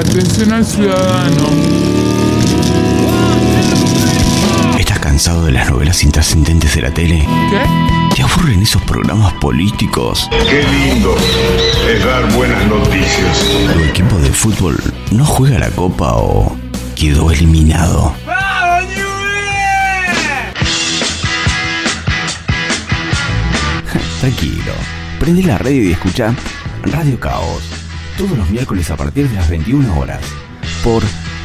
[0.00, 1.46] Atención al ciudadano.
[4.78, 7.18] ¿Estás cansado de las novelas intrascendentes de la tele?
[7.50, 8.16] ¿Qué?
[8.16, 10.26] ¿Te aburren esos programas políticos?
[10.48, 11.14] Qué lindo
[11.86, 13.44] es dar buenas noticias.
[13.74, 16.56] ¿Tu equipo de fútbol no juega la copa o
[16.96, 18.14] quedó eliminado?
[24.20, 24.72] Tranquilo,
[25.18, 26.34] prende la radio y escucha
[26.84, 27.79] Radio Caos.
[28.20, 30.20] Todos los miércoles a partir de las 21 horas.
[30.84, 31.02] Por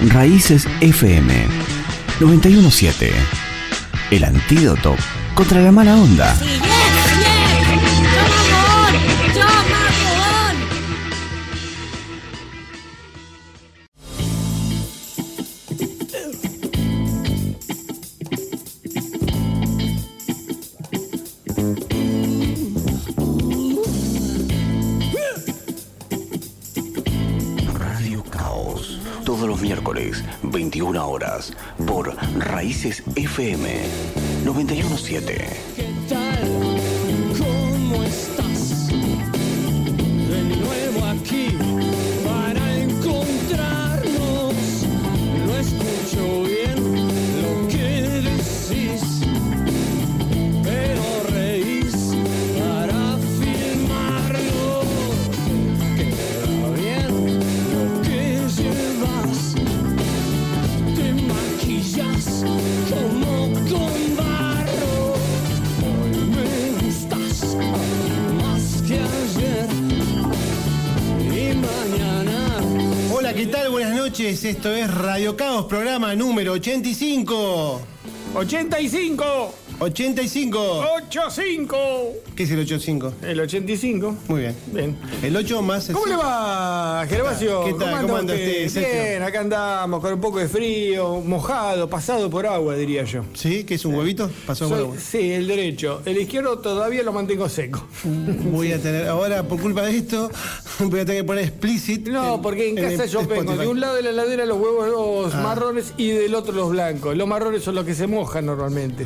[0.10, 1.34] Raíces FM
[2.20, 3.14] 917.
[4.12, 4.94] El antídoto
[5.36, 6.36] contra la mala onda.
[31.36, 31.54] 21 horas.
[31.86, 33.68] Por Raíces FM
[34.44, 35.85] 917.
[75.76, 77.82] Programa número 85.
[78.34, 79.65] 85.
[79.86, 80.84] 85.
[80.98, 81.78] 85.
[82.36, 83.14] ¿Qué es el 85?
[83.22, 84.16] El 85.
[84.28, 84.56] Muy bien.
[84.74, 84.98] Bien.
[85.22, 87.64] El 8 más el ¿Cómo le va, Gervasio?
[87.66, 88.02] ¿Qué tal?
[88.02, 88.92] ¿Cómo anda usted, Sergio?
[89.04, 93.24] Bien, acá andamos con un poco de frío, mojado, pasado por agua, diría yo.
[93.36, 93.64] ¿Sí?
[93.64, 94.30] ¿Qué es un huevito?
[94.48, 94.98] Pasó por Soy- agua.
[95.00, 96.02] sí, el derecho.
[96.06, 97.86] El izquierdo todavía lo mantengo seco.
[98.04, 100.32] Voy a tener, ahora por culpa de esto,
[100.80, 102.08] voy a tener que poner explicit.
[102.08, 103.60] No, porque en casa el- yo vengo Spotify.
[103.62, 105.42] de un lado de la heladera los huevos los Ah.
[105.42, 107.16] marrones y del otro los blancos.
[107.16, 109.06] Los marrones son los que se mojan normalmente.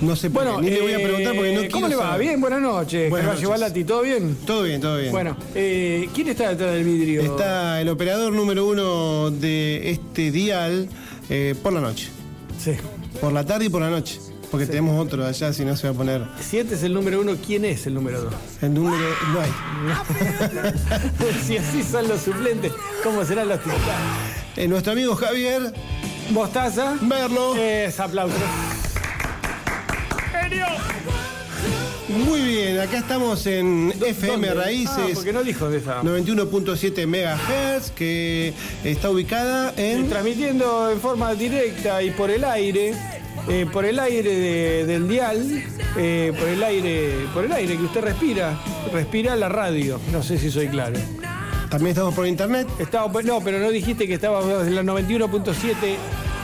[0.00, 1.88] No sé por Bueno, qué, ni le voy a eh, preguntar porque no ¿Cómo quiero
[1.88, 2.02] le va?
[2.10, 2.26] saber.
[2.26, 3.10] Bien, buenas noches.
[3.10, 3.48] Buenas noches.
[3.48, 4.36] Balati, ¿todo bien?
[4.46, 5.10] Todo bien, todo bien.
[5.12, 7.22] Bueno, eh, ¿quién está detrás del vidrio?
[7.22, 10.88] Está el operador número uno de este dial
[11.30, 12.08] eh, por la noche.
[12.62, 12.72] Sí.
[13.20, 14.20] Por la tarde y por la noche.
[14.50, 17.20] Porque tenemos otro allá, si no se va a poner Si este es el número
[17.20, 18.34] uno, ¿quién es el número dos?
[18.62, 18.96] el número.
[19.32, 19.50] No hay.
[21.46, 23.84] si así son los suplentes, ¿cómo serán los titulares?
[24.56, 25.72] Eh, nuestro amigo Javier
[26.30, 26.94] Mostaza.
[27.02, 27.56] Merlo.
[27.56, 28.36] Es aplauso.
[30.48, 30.66] ¡Genio!
[32.24, 34.54] Muy bien, acá estamos en FM ¿Dónde?
[34.62, 34.94] Raíces.
[34.96, 36.02] Ah, porque no dijo de esa.
[36.02, 38.52] 91.7 MHz que
[38.84, 42.94] está ubicada en Transmitiendo en forma directa y por el aire,
[43.48, 45.64] eh, por el aire de- del dial,
[45.96, 48.56] eh, por el aire, por el aire que usted respira,
[48.92, 50.00] respira la radio.
[50.12, 50.96] No sé si soy claro.
[51.68, 52.68] también estamos por internet.
[52.78, 55.96] Estaba, no, pero no dijiste que estábamos en la 91.7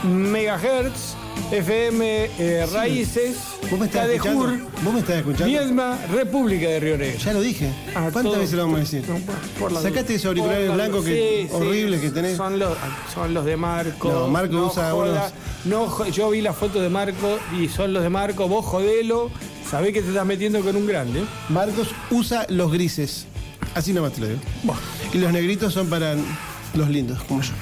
[0.03, 1.15] megahertz,
[1.51, 3.37] FM eh, Raíces,
[3.69, 4.69] ¿Vos me estás escuchando?
[4.83, 5.45] ¿Vos me estás escuchando?
[5.45, 7.19] Viedma, República de Río Negro.
[7.19, 7.69] Ya lo dije.
[7.89, 9.03] Ah, ¿Cuántas todo- veces lo vamos a decir?
[9.07, 9.15] No,
[9.59, 12.37] por la Sacaste esos auriculares blancos que Sí, sí, horribles que tenés.
[12.37, 12.77] Son los,
[13.13, 14.11] son los de Marco.
[14.11, 15.31] No, Marco usa joda,
[15.65, 18.47] no yo vi las fotos de Marco y son los de Marco.
[18.47, 19.29] Vos jodelo.
[19.69, 21.23] Sabés que te estás metiendo con un grande.
[21.49, 23.25] Marcos usa los grises.
[23.75, 24.39] Así nomás te lo digo.
[25.13, 26.15] Y los negritos son para
[26.73, 27.53] los lindos, como yo.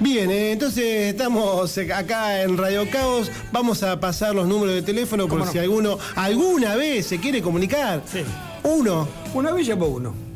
[0.00, 3.30] Bien, eh, entonces estamos acá en Radio Caos.
[3.52, 8.02] Vamos a pasar los números de teléfono por si alguno alguna vez se quiere comunicar.
[8.10, 8.22] Sí.
[8.62, 9.08] Uno.
[9.34, 10.31] Una vez llamó uno.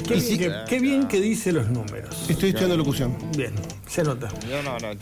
[0.06, 2.26] Qué, si- bien que, qué bien que dice los números.
[2.28, 3.16] Estoy estudiando locución.
[3.36, 3.52] Bien,
[3.90, 4.28] se nota.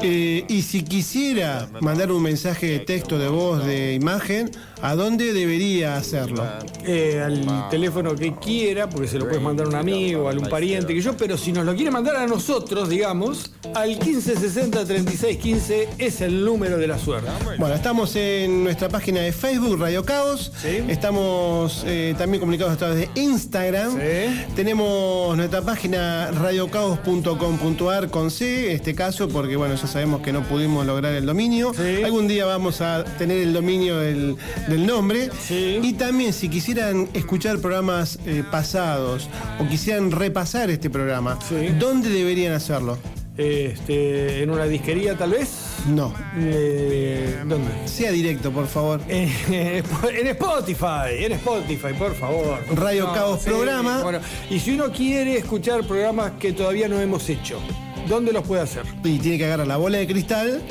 [0.03, 4.51] Eh, y si quisiera mandar un mensaje de texto, de voz, de imagen,
[4.81, 6.43] ¿a dónde debería hacerlo?
[6.87, 10.49] Eh, al teléfono que quiera, porque se lo puedes mandar a un amigo, a un
[10.49, 15.89] pariente que yo, pero si nos lo quiere mandar a nosotros, digamos, al 1560 3615
[15.99, 17.29] es el número de la suerte.
[17.59, 20.51] Bueno, estamos en nuestra página de Facebook, Radio Caos.
[20.63, 20.83] Sí.
[20.89, 23.93] Estamos eh, también comunicados a través de Instagram.
[23.93, 24.47] Sí.
[24.57, 30.87] Tenemos nuestra página radiocaos.com.ar con C, este caso, porque bueno, ya sabemos que no pudimos
[30.87, 31.73] lograr el dominio.
[31.75, 32.03] Sí.
[32.05, 34.37] Algún día vamos a tener el dominio del,
[34.69, 35.31] del nombre.
[35.47, 35.79] Sí.
[35.83, 39.29] Y también si quisieran escuchar programas eh, pasados
[39.61, 41.69] o quisieran repasar este programa, Sí.
[41.79, 42.99] ¿dónde deberían hacerlo?
[43.37, 45.49] Este, en una disquería tal vez.
[45.87, 46.13] No.
[46.39, 47.71] Eh, ¿Dónde?
[47.87, 49.01] Sea directo, por favor.
[49.09, 49.33] Eh,
[50.21, 52.59] en Spotify, en Spotify, por favor.
[52.75, 54.03] Radio Caos Programa.
[54.03, 54.19] Bueno,
[54.51, 57.61] y si uno quiere escuchar programas que todavía no hemos hecho,
[58.09, 58.83] ¿dónde los puede hacer?
[59.05, 60.63] Y tiene que agarrar la bola de cristal,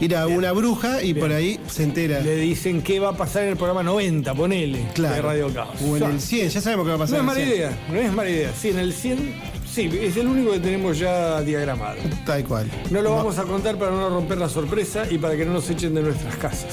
[0.00, 2.20] ir a una bruja y por ahí se entera.
[2.20, 5.14] Le dicen qué va a pasar en el programa 90, ponele, Claro.
[5.16, 5.76] de Radio Caos.
[5.82, 7.16] O en el 100, ya sabemos qué va a No pasar.
[7.16, 7.48] es en el mala 100.
[7.56, 8.50] idea, no es mala idea.
[8.60, 9.34] Sí, en el 100,
[9.72, 11.96] sí, es el único que tenemos ya diagramado.
[12.26, 12.70] Tal cual.
[12.90, 15.68] No lo vamos a contar para no romper la sorpresa y para que no nos
[15.70, 16.66] echen de nuestras casas.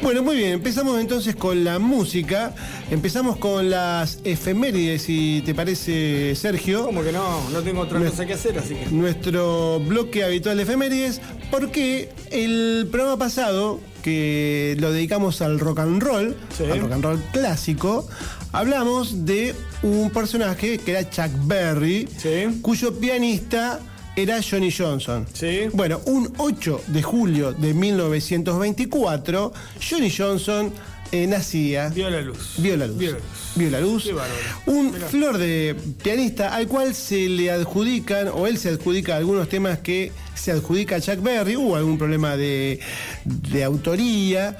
[0.00, 2.54] Bueno, muy bien, empezamos entonces con la música.
[2.90, 6.84] Empezamos con las efemérides, si te parece, Sergio.
[6.84, 8.86] Como que no, no tengo otra cosa que hacer, así que.
[8.90, 16.00] nuestro bloque habitual de efemérides, porque el programa pasado, que lo dedicamos al rock and
[16.00, 16.62] roll, Sí.
[16.64, 18.08] al rock and roll clásico,
[18.52, 22.60] hablamos de un personaje que era Chuck Berry, Sí.
[22.62, 23.80] cuyo pianista
[24.16, 25.26] era Johnny Johnson.
[25.32, 25.68] Sí.
[25.72, 29.52] Bueno, un 8 de julio de 1924,
[29.88, 30.72] Johnny Johnson
[31.10, 32.54] eh, nacía Vio la luz.
[32.58, 32.98] Vio la luz.
[32.98, 33.24] Vio la luz.
[33.54, 34.04] Vio la luz.
[34.04, 34.40] Qué bárbaro.
[34.66, 39.78] Un flor de pianista al cual se le adjudican, o él se adjudica algunos temas
[39.78, 41.56] que se adjudica a Chuck Berry.
[41.56, 42.80] Hubo algún problema de,
[43.24, 44.56] de autoría.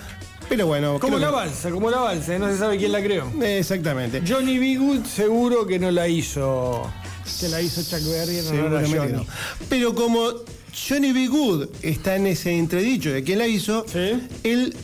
[0.48, 0.98] Pero bueno.
[0.98, 2.38] Como la que- balsa, como la balsa, ¿eh?
[2.38, 3.30] no se sabe quién la creó.
[3.42, 4.22] Exactamente.
[4.26, 4.76] Johnny B.
[4.76, 6.90] Good seguro que no la hizo.
[7.40, 9.12] Que la hizo Chuck Berry en honor a Seguramente Johnny.
[9.12, 9.26] no.
[9.68, 10.22] Pero como
[10.88, 11.26] Johnny B.
[11.28, 14.22] Good está en ese entredicho de quién la hizo, Sí.
[14.44, 14.74] él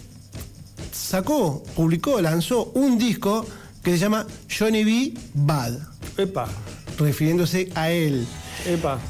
[0.92, 3.46] sacó, publicó, lanzó un disco
[3.82, 4.26] que se llama
[4.56, 5.14] Johnny B.
[5.34, 5.78] Bad,
[6.18, 6.48] Epa,
[6.98, 8.26] refiriéndose a él.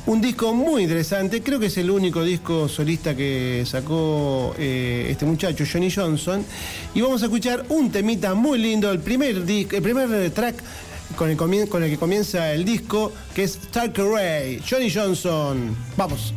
[0.07, 5.25] Un disco muy interesante, creo que es el único disco solista que sacó eh, este
[5.25, 6.45] muchacho, Johnny Johnson.
[6.95, 9.45] Y vamos a escuchar un temita muy lindo, el primer,
[10.33, 10.57] track
[11.17, 15.77] con el, con el que comienza el disco, que es Stark Ray, Johnny Johnson.
[15.97, 16.35] Vamos.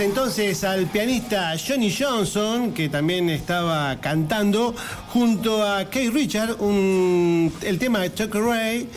[0.00, 4.74] Entonces al pianista Johnny Johnson, que también estaba cantando,
[5.08, 8.88] junto a Kate Richard, un- el tema de Chuck Ray,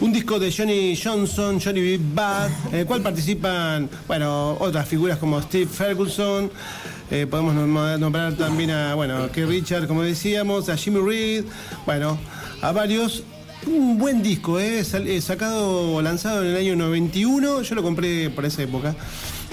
[0.00, 2.00] un disco de Johnny Johnson, Johnny B.
[2.14, 6.50] Bad, en el cual participan, bueno, otras figuras como Steve Ferguson,
[7.10, 11.44] eh, podemos nom- nombrar también a, bueno, Kate Richard, como decíamos, a Jimmy Reed,
[11.86, 12.18] bueno,
[12.60, 13.22] a varios.
[13.64, 18.44] Un buen disco, eh, eh, sacado, lanzado en el año 91, yo lo compré por
[18.44, 18.96] esa época.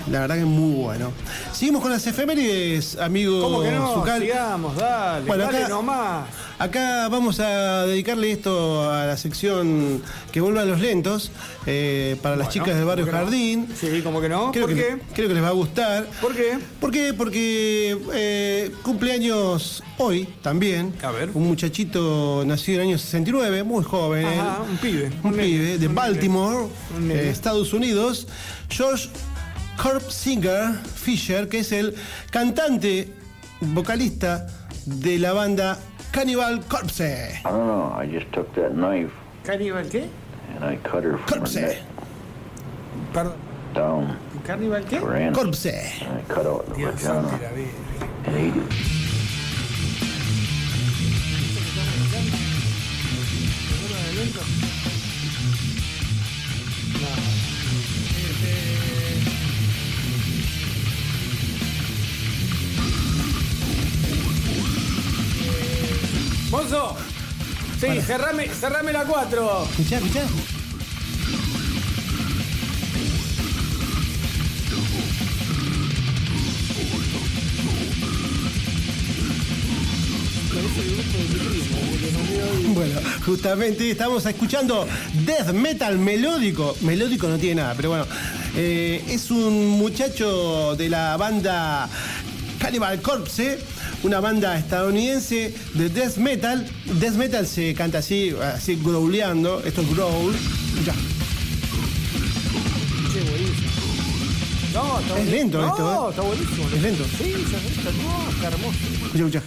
[0.08, 1.12] La verdad que es muy bueno.
[1.51, 3.94] Seguimos con las efemérides, amigo ¿Cómo que no?
[3.96, 4.22] Zucal.
[4.22, 5.25] Sigamos, dale.
[5.25, 6.25] Bueno, dale acá- nomás.
[6.58, 10.01] Acá vamos a dedicarle esto a la sección
[10.34, 11.32] que vuelve a los lentos
[11.65, 13.25] eh, para las chicas del barrio ¿cómo que no?
[13.32, 13.68] Jardín.
[13.79, 14.51] Sí, ¿cómo que no?
[14.51, 14.98] Creo ¿Por que, qué?
[15.13, 16.06] creo que les va a gustar.
[16.22, 16.58] ¿Por qué?
[16.82, 17.13] ¿Por qué?
[17.13, 20.94] Porque eh, cumpleaños hoy también.
[21.01, 21.29] A ver.
[21.34, 24.25] Un muchachito nacido en el año 69, muy joven.
[24.27, 26.68] Ajá, un pibe, Un un nene, pibe de un Baltimore,
[27.00, 27.13] nene.
[27.22, 28.27] eh, Estados Unidos.
[28.70, 29.08] George
[30.09, 31.95] Singer Fisher, que es el
[32.31, 33.07] cantante,
[33.62, 34.48] vocalista
[34.86, 35.77] de la banda
[36.12, 37.39] Cannibal Corpse.
[37.45, 37.93] I don't know.
[37.95, 39.12] I just took that knife
[39.45, 40.09] ¿Carnival qué?
[40.55, 41.55] and I cut her from her Corpse.
[41.55, 41.77] neck
[43.13, 43.36] Perdón.
[43.74, 45.00] down ¿Carnival qué?
[45.00, 45.31] her.
[45.33, 45.65] Corpse.
[46.01, 47.67] And I cut out the Dios vagina la vi.
[48.25, 49.08] and ate it.
[66.50, 66.96] Monzo.
[67.79, 69.63] Sí, cerrame, cerrame la 4.
[69.72, 70.24] Escuchá, escuchá.
[82.74, 84.88] Bueno, justamente estamos escuchando
[85.25, 86.75] death metal melódico.
[86.82, 88.06] Melódico no tiene nada, pero bueno.
[88.56, 91.89] eh, es un muchacho de la banda
[92.60, 93.60] Cannibal Corpse,
[94.03, 96.65] una banda estadounidense de death metal.
[97.00, 99.62] Death metal se canta así, así growleando.
[99.63, 100.34] Esto es growl.
[100.86, 100.94] Ya.
[104.74, 106.10] No, está Es lento no, esto, ¿eh?
[106.12, 106.70] está buenísimo.
[106.74, 107.03] Es lento.
[107.18, 108.77] Sí, está, no, está hermoso.
[108.94, 109.44] Escucha, escucha.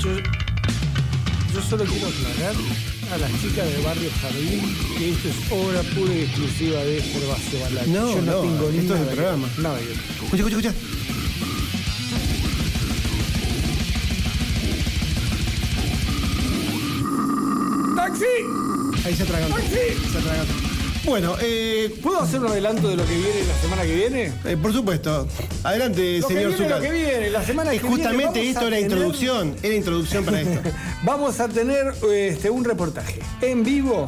[0.00, 0.10] Yo,
[1.54, 2.54] yo solo quiero aclarar
[3.12, 7.60] a las chicas del barrio Jardín que esto es obra pura y exclusiva de Gervasio
[7.60, 7.88] Balay.
[7.88, 9.48] No, yo no, no, tengo esto es el programa.
[9.58, 9.78] Nada.
[9.80, 10.74] Escucha, escucha, escucha.
[18.08, 19.06] ¡Taxi!
[19.06, 19.56] Ahí se atraganta.
[19.56, 20.10] ¡Taxi!
[20.12, 20.52] Se atraganta.
[21.04, 24.32] Bueno, eh, ¿Puedo hacer un adelanto de lo que viene la semana que viene?
[24.44, 25.26] eh, por supuesto.
[25.62, 26.70] Adelante, Lo que señor viene, Zucker.
[26.70, 29.74] lo que viene, la semana Y que viene justamente vamos esto era tener- introducción, era
[29.74, 30.60] introducción para esto.
[31.04, 34.06] Vamos a tener este, un reportaje en vivo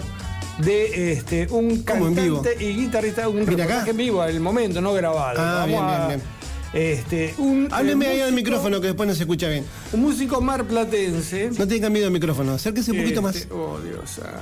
[0.58, 2.42] de este, un ¿Cómo en vivo?
[2.42, 3.90] cantante y guitarrista, un ¿Viene reportaje acá?
[3.90, 5.40] en vivo, al momento, no grabado.
[5.40, 6.22] Ah, Vamos bien, a- bien,
[6.72, 9.64] Este, un, Hábleme eh, ahí al micrófono que después no se escucha bien.
[9.92, 11.50] Un músico marplatense.
[11.58, 13.36] No tengan miedo al micrófono, acérquese un poquito más.
[13.36, 14.40] Este, Oh, Dios santo.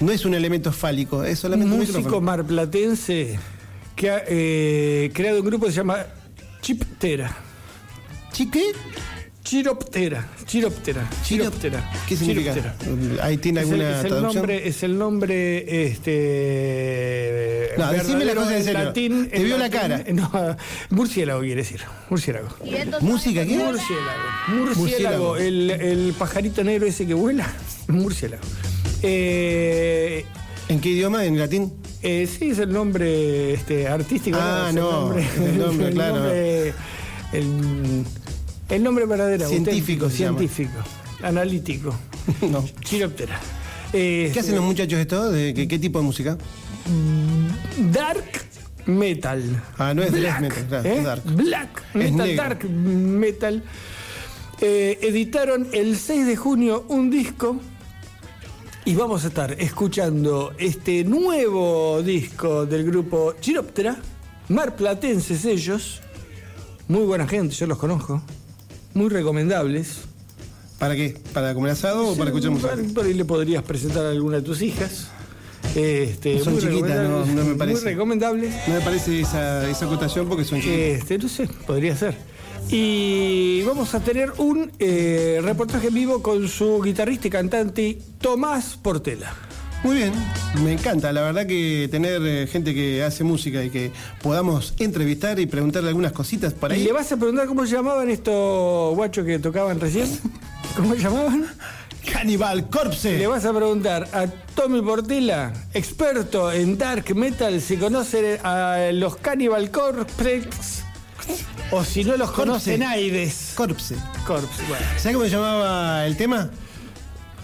[0.00, 2.20] No es un elemento fálico, es Un solamente un músico micrófono.
[2.26, 3.38] marplatense
[3.96, 6.06] que ha eh, creado un grupo que se llama
[6.60, 7.36] Chiptera.
[8.32, 8.72] ¿Chique?
[9.44, 10.28] Chiroptera.
[10.44, 11.08] Chiroptera.
[11.24, 11.90] Chiroptera.
[12.06, 12.52] ¿Qué significa?
[12.54, 13.24] Chiroptera.
[13.24, 14.34] Ahí tiene Es el, alguna es el traducción.
[14.36, 17.70] nombre, es el nombre, este.
[17.78, 18.80] No, decime la cosa en serio.
[18.84, 20.04] latín- Te en vio la cara.
[20.12, 20.30] No,
[20.90, 21.80] murciélago quiere decir.
[22.10, 22.48] Murciélago.
[23.00, 23.56] ¿Música qué?
[23.56, 23.78] Murciélago.
[24.48, 24.76] Murciélago.
[24.76, 25.36] Murciélago.
[25.38, 27.50] El, el pajarito negro ese que vuela.
[27.88, 28.42] Murciélago.
[29.02, 30.26] Eh,
[30.68, 31.24] ¿En qué idioma?
[31.24, 31.72] ¿En latín?
[32.02, 34.36] eh, sí, es el nombre este, artístico.
[34.40, 36.14] Ah, es el no, nombre- el nombre, claro.
[36.16, 36.74] nombre-
[37.32, 38.04] el,
[38.68, 39.48] el nombre verdadero.
[39.48, 40.78] Científico científico,
[41.22, 41.94] analítico.
[42.42, 42.62] No.
[42.84, 43.40] Chiroptera.
[43.90, 45.32] ¿Qué hacen los muchachos estos?
[45.32, 46.36] ¿De qué, qué tipo de música?
[47.90, 48.48] Dark
[48.88, 49.62] metal.
[49.78, 50.98] Ah, no es Black, metal, claro, ¿eh?
[50.98, 51.22] es dark.
[51.24, 53.62] Black metal, dark metal.
[54.60, 57.60] Eh, editaron el 6 de junio un disco
[58.84, 63.96] y vamos a estar escuchando este nuevo disco del grupo Chiroptera,
[64.48, 66.00] marplatenses ellos,
[66.88, 68.22] muy buena gente, yo los conozco,
[68.94, 69.98] muy recomendables.
[70.78, 71.16] ¿Para qué?
[71.32, 72.76] ¿Para comer asado o para escuchar música?
[72.94, 75.08] Por- ahí le podrías presentar a alguna de tus hijas.
[75.74, 77.82] Este, Son muy chiquitas, no, me parece.
[77.82, 78.54] Muy recomendables.
[78.68, 80.78] No me parece esa, esa acotación porque son chiquitos.
[81.00, 82.16] Este, no sé, podría ser.
[82.70, 88.76] Y vamos a tener un eh, reportaje en vivo con su guitarrista y cantante Tomás
[88.80, 89.34] Portela.
[89.84, 90.12] Muy bien,
[90.64, 91.12] me encanta.
[91.12, 93.92] La verdad que tener eh, gente que hace música y que
[94.22, 96.84] podamos entrevistar y preguntarle algunas cositas para ¿Y ahí.
[96.86, 100.08] le vas a preguntar cómo se llamaban estos guachos que tocaban recién?
[100.76, 101.46] ¿Cómo se llamaban?
[102.12, 103.26] Cannibal Le Corpse.
[103.26, 109.70] vas a preguntar a Tommy Portela, experto en dark metal, si conoce a los Cannibal
[109.70, 110.42] Corpse
[111.70, 113.52] o si no los conocen Aides.
[113.54, 113.94] Corpse.
[114.26, 114.86] Corpse, bueno.
[114.96, 116.50] ¿Sabes cómo se llamaba el tema?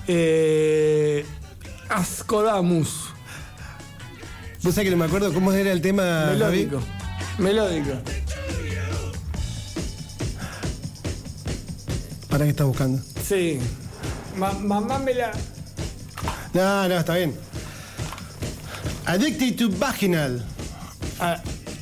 [0.09, 1.25] Eh,
[1.89, 3.11] Ascodamus.
[4.63, 6.27] Vos sabés que no me acuerdo cómo era el tema.
[6.33, 6.81] Melódico.
[7.39, 7.93] Melódico.
[12.29, 13.01] ¿Para qué estás buscando?
[13.27, 13.59] Sí.
[14.37, 15.33] Ma- mamá me la.
[16.53, 17.35] No, no, está bien.
[19.07, 20.45] Addicted to Vaginal.
[21.21, 21.41] Ah,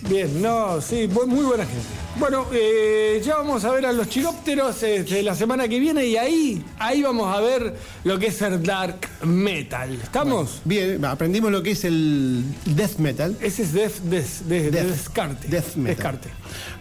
[0.09, 2.02] bien, no, sí, muy buena gente.
[2.17, 6.17] Bueno, eh, ya vamos a ver a los chirópteros este, la semana que viene y
[6.19, 9.95] ahí, ahí vamos a ver lo que es el dark metal.
[10.03, 10.61] ¿Estamos?
[10.65, 13.35] Bien, aprendimos lo que es el death metal.
[13.41, 14.87] Ese es death, death, de- de Death.
[14.89, 15.49] descarte.
[15.49, 15.97] Death metal.
[15.97, 16.29] Descarte.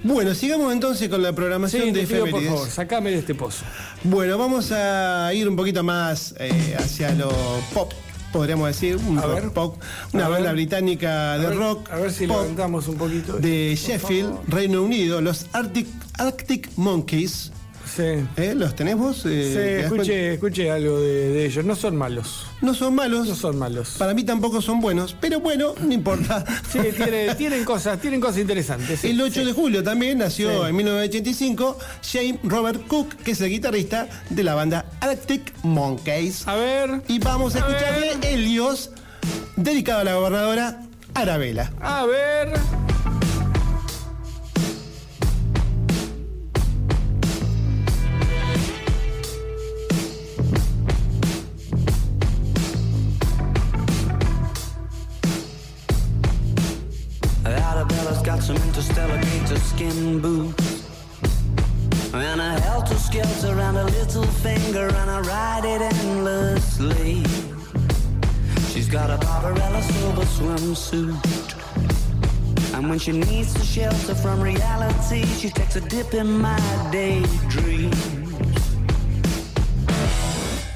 [0.04, 3.34] Bueno, sigamos entonces con la Sí, programación de te pido, por favor, sacame de este
[3.34, 3.64] pozo.
[4.04, 7.30] Bueno, vamos a ir un poquito más eh, hacia lo
[7.74, 7.94] pop,
[8.32, 9.50] podríamos decir, un A rock ver.
[9.52, 9.78] pop,
[10.14, 10.54] una banda ver.
[10.56, 13.34] británica de a ver, rock A ver si pop levantamos un poquito.
[13.38, 14.34] de Sheffield.
[14.48, 17.52] Reino Unido, los Arctic, Arctic Monkeys.
[17.96, 18.04] Sí.
[18.38, 18.54] ¿eh?
[18.56, 19.26] ¿Los tenemos?
[19.26, 21.66] Eh, Sí, ¿te das escuché, escuché algo de, de ellos.
[21.66, 22.46] No son malos.
[22.62, 23.28] No son malos.
[23.28, 23.96] No son malos.
[23.98, 26.46] Para mí tampoco son buenos, pero bueno, no importa.
[26.72, 29.00] Sí, tiene- tienen cosas, tienen cosas interesantes.
[29.02, 29.46] sí, El 8 sí.
[29.46, 31.78] de julio también nació en 1985
[32.12, 36.48] James Robert Cook, que es el guitarrista de la banda Arctic Monkeys.
[36.48, 37.02] A ver.
[37.08, 38.34] Y vamos a A escucharle.
[38.34, 38.92] Helios,
[39.58, 41.72] dedicado a la gobernadora Arabela.
[41.82, 42.54] A ver.
[59.52, 60.88] Gator skin boots.
[62.14, 67.24] And a helter skelter around a little finger, and I ride it endlessly.
[68.72, 71.56] She's got a Barbarella silver swimsuit.
[72.74, 76.60] And when she needs to shelter from reality, she takes a dip in my
[76.92, 77.96] daydreams.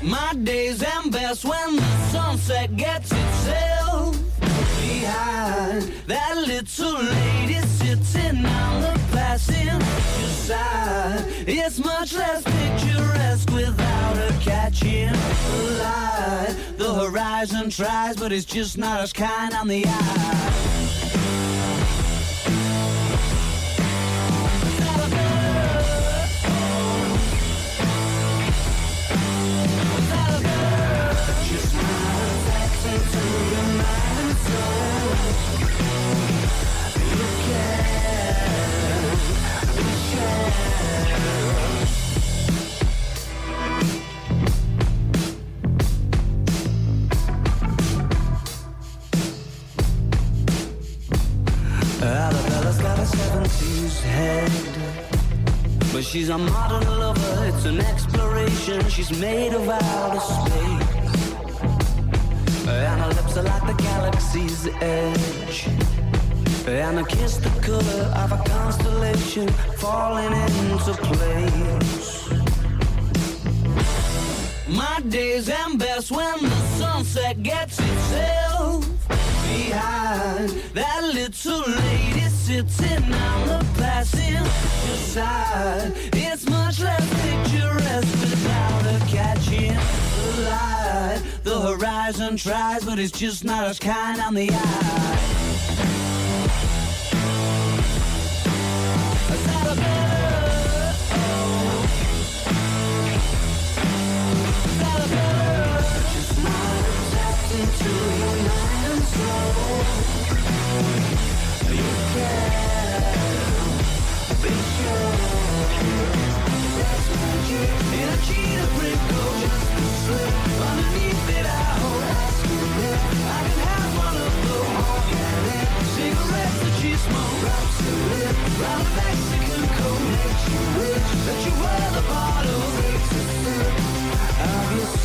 [0.01, 4.17] My days end best when the sunset gets itself
[4.81, 7.74] behind that little lady sitting on
[9.35, 11.25] the passenger side.
[11.47, 16.55] It's much less picturesque without her catching the light.
[16.77, 20.84] The horizon tries, but it's just not as kind on the eye.
[54.05, 54.51] Head.
[55.91, 58.87] But she's a modern lover, it's an exploration.
[58.89, 61.05] She's made of outer space.
[62.67, 65.67] And her lips are like the galaxy's edge.
[66.67, 72.29] And her kiss the color of a constellation falling into place.
[74.67, 78.94] My days end best when the sunset gets itself
[79.47, 84.49] behind that little lady sitting on the passenger
[84.95, 85.91] side.
[86.13, 91.21] It's much less picturesque without her catching the light.
[91.43, 95.44] The horizon tries, but it's just not as kind on the eye.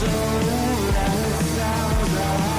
[0.02, 2.49] And it sounds right.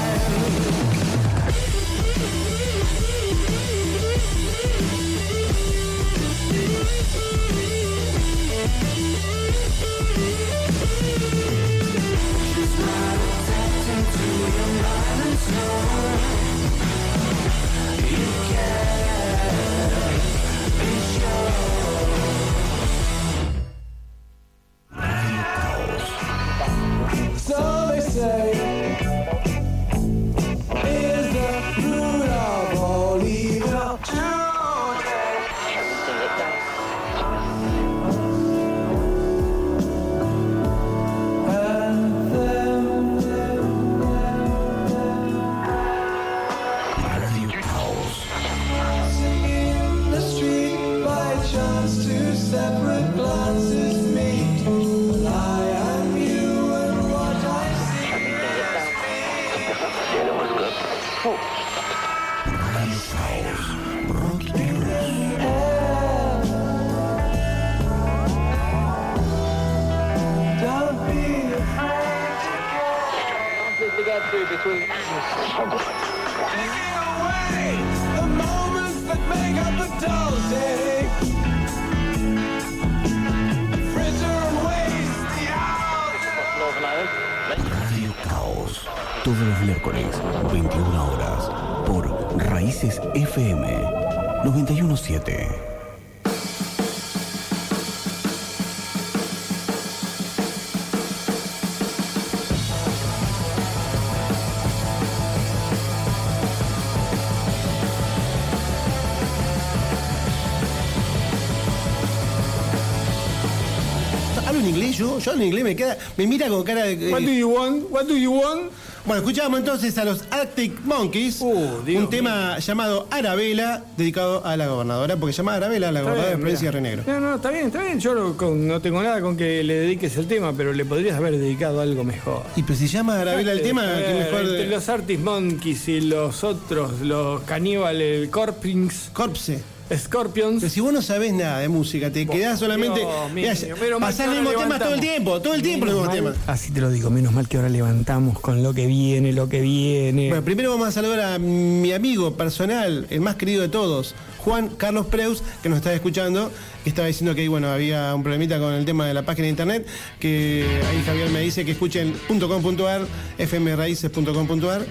[115.21, 115.33] Yo?
[115.33, 115.97] En inglés me queda.
[116.17, 117.11] Me mira con cara de.
[117.11, 117.83] What do you want?
[117.91, 118.71] What do you want?
[119.03, 124.55] Bueno, escuchamos entonces a los Arctic Monkeys, Uh, Dios un tema llamado Arabela, dedicado a
[124.55, 126.91] la gobernadora, porque se llama Arabela, la Está gobernadora de bien, provincia de mirá.
[126.95, 127.19] Río Negro.
[127.19, 127.99] No, no, está bien, está bien.
[127.99, 131.17] Yo no, con- no tengo nada con que le dediques el tema, pero le podrías
[131.17, 132.43] haber dedicado algo mejor.
[132.55, 134.41] Y pues si llama Arabela el tema, Eh, que mejor.
[134.41, 139.63] Entre de- los Artis Monkeys y los otros, los caníbales, Corpings, Corpse.
[139.97, 140.61] Scorpions.
[140.61, 142.99] Pero si vos no sabés nada de música, te quedás solamente.
[142.99, 145.53] Dios Mirá, mío, pero mal pasás que el ahora mismo tema todo el tiempo, todo
[145.53, 146.33] el tiempo el mismo tema.
[146.47, 149.61] Así te lo digo, menos mal que ahora levantamos con lo que viene, lo que
[149.61, 150.29] viene.
[150.29, 154.69] Bueno, primero vamos a saludar a mi amigo personal, el más querido de todos, Juan
[154.69, 156.51] Carlos Preus, que nos está escuchando,
[156.83, 159.49] que estaba diciendo que bueno, había un problemita con el tema de la página de
[159.51, 159.87] internet,
[160.19, 163.05] que ahí Javier me dice que escuchen .com.ar,
[163.37, 164.85] fmraices.com.ar,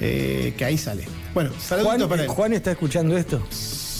[0.00, 1.04] eh, que ahí sale.
[1.32, 2.28] Bueno, saluditos Juan, para él.
[2.28, 3.42] Juan está escuchando esto.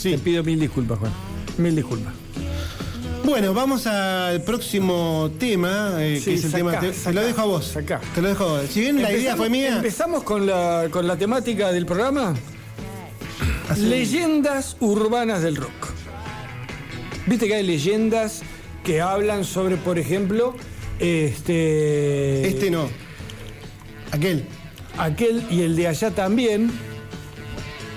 [0.04, 0.10] Sí.
[0.10, 1.12] Te pido mil disculpas, Juan.
[1.56, 2.12] Mil disculpas.
[3.24, 6.78] Bueno, vamos al próximo tema, eh, Sí, que es el tema.
[6.78, 7.64] Te, lo dejo a vos.
[7.68, 8.02] sacá.
[8.14, 8.66] Te lo dejo a vos.
[8.68, 9.76] Si bien la idea fue mía.
[9.76, 12.34] Empezamos con la, con la temática del programa.
[13.78, 15.88] Leyendas urbanas del rock.
[17.26, 18.42] Viste que hay leyendas
[18.84, 20.54] que hablan sobre, por ejemplo,
[20.98, 22.46] este.
[22.46, 22.90] Este no.
[24.12, 24.44] Aquel.
[24.98, 26.70] Aquel y el de allá también.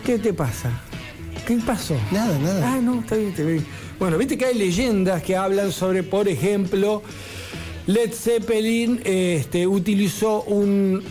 [0.05, 0.86] ¿Qué te pasa?
[1.47, 1.95] ¿Qué pasó?
[2.11, 2.73] Nada, nada.
[2.73, 3.65] Ah, no, está bien, está bien.
[3.97, 7.01] Bueno, viste que hay leyendas que hablan sobre, por ejemplo,
[7.87, 11.01] Led Zeppelin este, utilizó un,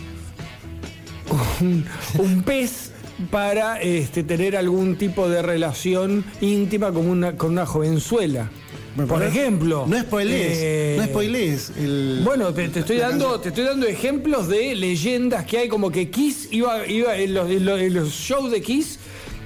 [1.61, 1.85] un,
[2.19, 2.91] un pez
[3.31, 8.51] para este, tener algún tipo de relación íntima con una, con una jovenzuela.
[8.95, 9.85] Bueno, Por ejemplo.
[9.87, 11.71] No spoilees, eh, no spoilees.
[11.79, 12.21] El...
[12.23, 13.41] Bueno, te, te estoy dando, canción.
[13.41, 17.49] te estoy dando ejemplos de leyendas que hay, como que Kiss iba, iba en, los,
[17.49, 18.99] en los- en los shows de Kiss.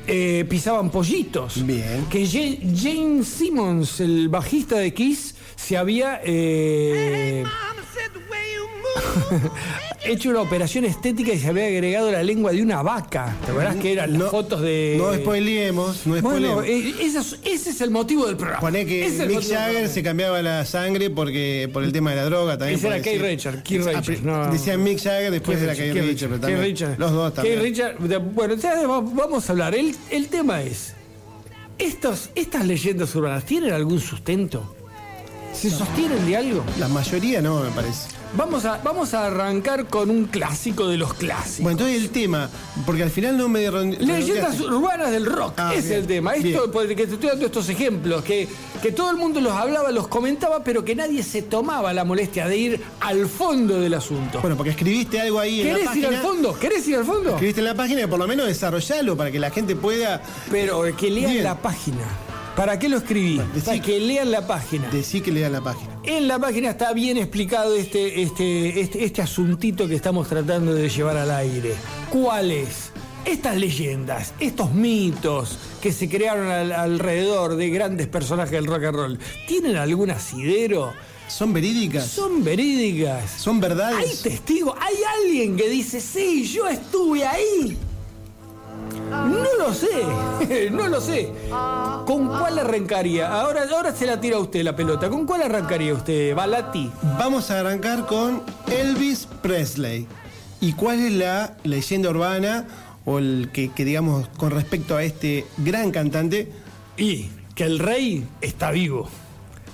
[0.07, 1.65] Eh, pisaban pollitos.
[1.65, 2.05] Bien.
[2.09, 7.43] Que Ja- Jane Simmons, el bajista de Kiss, se había eh,
[10.05, 13.35] hecho una operación estética y se había agregado la lengua de una vaca.
[13.45, 14.95] ¿Te acuerdas que eran las No- fotos de.
[14.97, 16.29] No spoileemos, no Bueno,
[16.61, 16.65] spoileemos.
[16.65, 18.59] eh, ese es, ese es el motivo del programa.
[18.61, 22.25] Poné que es Mick Jagger se cambiaba la sangre porque por el tema de la
[22.25, 22.77] droga también.
[22.79, 24.51] Ese era decir- Richards, Keith Richards, pero no.
[24.51, 26.61] Decía Mick Jagger, después Keith Keith Richards, pero Keith también.
[26.61, 26.99] Richards.
[26.99, 27.55] Los dos también.
[27.59, 29.75] Keith Richards, de- bueno, ya va- vamos a hablar.
[29.75, 30.93] El, el tema es,
[31.77, 34.75] estos, ¿estas leyendas urbanas tienen algún sustento?
[35.53, 36.63] ¿Se sostienen de algo?
[36.79, 38.07] La mayoría no, me parece.
[38.33, 41.63] Vamos a, vamos a arrancar con un clásico de los clásicos.
[41.63, 42.49] Bueno, entonces el tema,
[42.85, 46.33] porque al final no me Leyendas urbanas del rock, Ah, es bien, el tema.
[46.35, 48.47] Esto, porque te estoy dando estos ejemplos, que,
[48.81, 52.47] que todo el mundo los hablaba, los comentaba, pero que nadie se tomaba la molestia
[52.47, 54.39] de ir al fondo del asunto.
[54.39, 56.07] Bueno, porque escribiste algo ahí en la ¿Querés ir página.
[56.07, 56.57] al fondo?
[56.59, 57.29] ¿Querés ir al fondo?
[57.31, 60.83] Escribiste en la página y por lo menos desarrollalo para que la gente pueda Pero
[60.95, 61.43] que lean Bien.
[61.43, 62.05] la página.
[62.55, 63.39] ¿Para qué lo escribí?
[63.55, 64.89] decí- Para que lean la página.
[64.89, 65.90] decir que lean la página.
[66.03, 70.89] En la página está bien explicado este, este, este, este asuntito que estamos tratando de
[70.89, 71.73] llevar al aire.
[72.09, 72.91] ¿Cuál es?
[73.23, 78.95] Estas leyendas, estos mitos que se crearon al- alrededor de grandes personajes del rock and
[78.95, 80.91] roll, ¿tienen algún asidero?
[81.27, 82.07] ¿Son verídicas?
[82.07, 83.29] ¿Son verídicas?
[83.37, 84.21] ¿Son ¿Hay verdades?
[84.23, 84.73] testigos?
[84.81, 87.77] ¿Hay alguien que dice, sí, yo estuve ahí?
[89.11, 91.29] No lo sé, no lo sé.
[92.05, 93.29] ¿Con cuál arrancaría?
[93.41, 95.09] Ahora, ahora se la tira a usted la pelota.
[95.09, 96.89] ¿Con cuál arrancaría usted, Balati?
[97.19, 100.07] Vamos a arrancar con Elvis Presley.
[100.61, 102.67] ¿Y cuál es la leyenda urbana
[103.03, 106.49] o el que, que digamos con respecto a este gran cantante?
[106.97, 109.09] Y que el rey está vivo.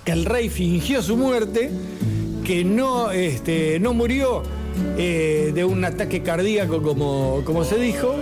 [0.03, 1.69] Que el rey fingió su muerte,
[2.43, 4.41] que no, este, no murió
[4.97, 8.15] eh, de un ataque cardíaco como, como se dijo,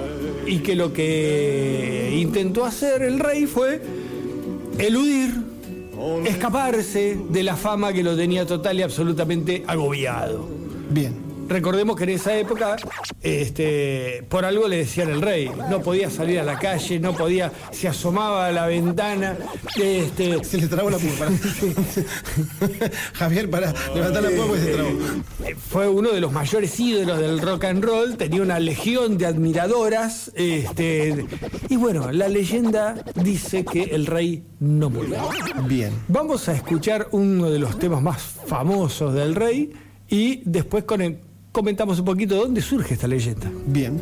[0.45, 3.81] y que lo que intentó hacer el rey fue
[4.77, 5.31] eludir,
[6.25, 10.47] escaparse de la fama que lo tenía total y absolutamente agobiado.
[10.89, 11.24] Bien.
[11.47, 12.75] Recordemos que en esa época,
[13.21, 17.51] este, por algo le decían el rey, no podía salir a la calle, no podía,
[17.71, 19.37] se asomaba a la ventana,
[19.75, 20.97] este, Se le trabó la.
[20.97, 21.31] Para.
[23.13, 24.89] Javier, para levantar la púa porque se trabó.
[25.69, 30.31] fue uno de los mayores ídolos del rock and roll, tenía una legión de admiradoras,
[30.35, 31.25] este,
[31.69, 35.29] y bueno, la leyenda dice que el rey no murió.
[35.67, 35.91] Bien.
[36.07, 39.71] Vamos a escuchar uno de los temas más famosos del rey
[40.07, 41.19] y después con el-
[41.55, 43.49] comentamos un poquito dónde surge esta leyenda.
[43.65, 43.97] Bien.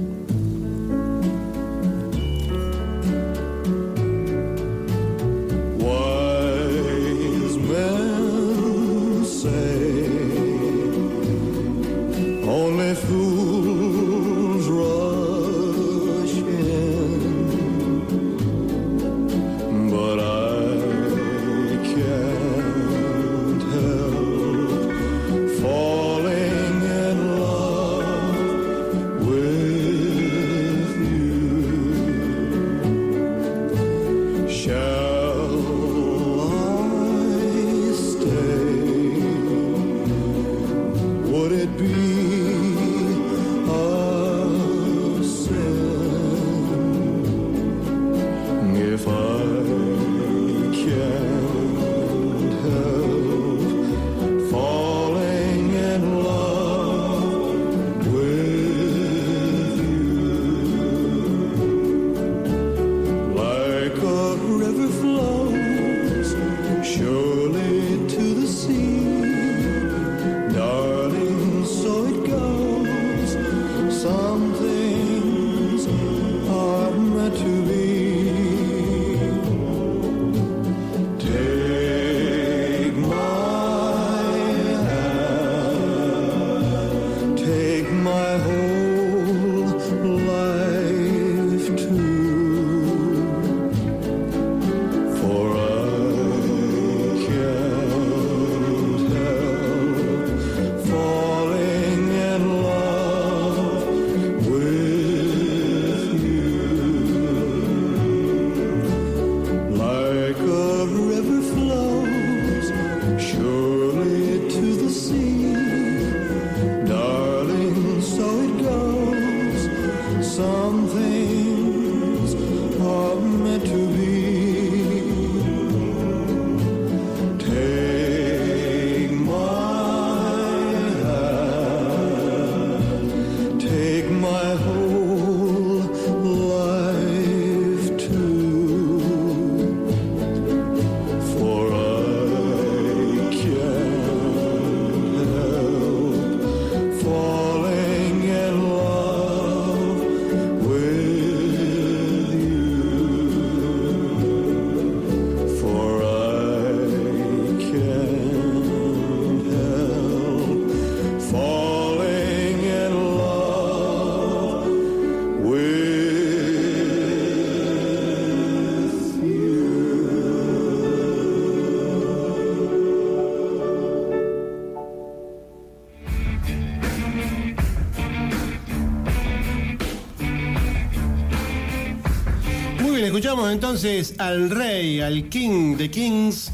[183.34, 186.52] Escuchamos entonces al rey, al king de kings,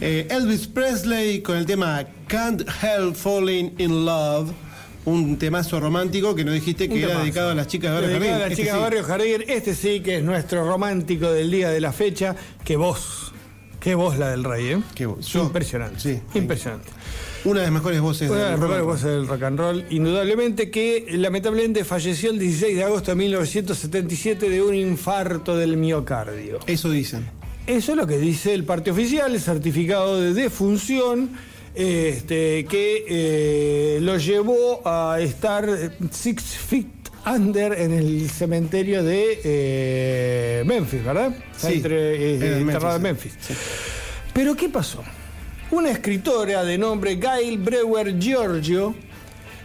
[0.00, 4.50] eh, Elvis Presley con el tema Can't Help Falling in Love,
[5.04, 8.32] un temazo romántico que nos dijiste que era dedicado a las chicas de Barrio Dedicado
[8.32, 8.42] Jardín.
[8.42, 8.78] a las Este chicas sí.
[8.78, 9.44] de Barrio Jardín.
[9.46, 12.34] Este sí que es nuestro romántico del día de la fecha.
[12.64, 13.32] Que voz.
[13.78, 14.80] Qué voz la del rey, ¿eh?
[14.96, 15.24] Qué voz.
[15.28, 16.00] Yo- Impresionante.
[16.00, 16.20] sí.
[16.36, 16.88] Impresionante.
[17.44, 18.88] Una de las mejores voces Una de del las mejores rock.
[18.90, 24.50] voces del rock and roll, indudablemente, que lamentablemente falleció el 16 de agosto de 1977
[24.50, 26.58] de un infarto del miocardio.
[26.66, 27.26] Eso dicen.
[27.66, 31.30] Eso es lo que dice el parte oficial, el certificado de defunción,
[31.74, 36.86] este, que eh, lo llevó a estar six feet
[37.26, 41.36] under en el cementerio de eh, Memphis, ¿verdad?
[41.56, 43.56] Sí, entre- eh, enterrado en Memphis, Memphis.
[44.32, 45.02] Pero ¿qué pasó?
[45.70, 48.94] Una escritora de nombre Gail Brewer Giorgio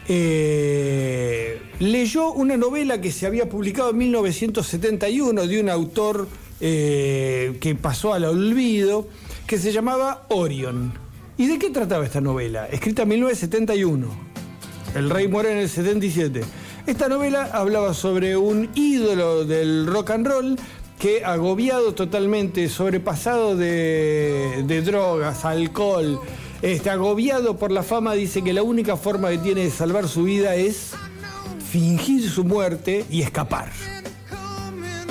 [0.06, 6.28] eh, leyó una novela que se había publicado en 1971 de un autor
[6.60, 9.08] eh, que pasó al olvido,
[9.48, 10.92] que se llamaba Orion.
[11.38, 12.68] ¿Y de qué trataba esta novela?
[12.68, 14.08] Escrita en 1971.
[14.96, 16.42] El rey muere en el 77.
[16.86, 20.58] Esta novela hablaba sobre un ídolo del rock and roll
[21.00, 26.20] que agobiado totalmente, sobrepasado de, drogas, alcohol,
[26.62, 30.24] este, agobiado por la fama, dice que la única forma que tiene de salvar su
[30.24, 30.92] vida es
[31.70, 33.72] fingir su muerte y escapar.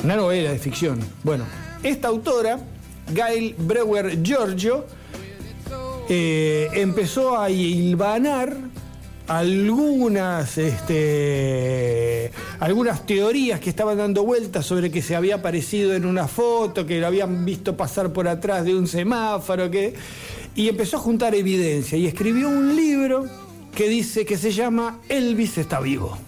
[0.03, 0.99] Una novela de ficción.
[1.23, 1.45] Bueno,
[1.83, 2.59] esta autora,
[3.12, 4.87] Gail Brewer Giorgio,
[6.09, 8.57] eh, empezó a hilvanar
[9.27, 12.31] algunas, este,
[12.61, 17.01] algunas teorías que estaban dando vueltas sobre que se había aparecido en una foto, que
[17.01, 19.95] lo habían visto pasar por atrás de un semáforo, que,
[20.55, 23.27] y empezó a juntar evidencia y escribió un libro
[23.75, 26.19] que dice que se llama Elvis está vivo.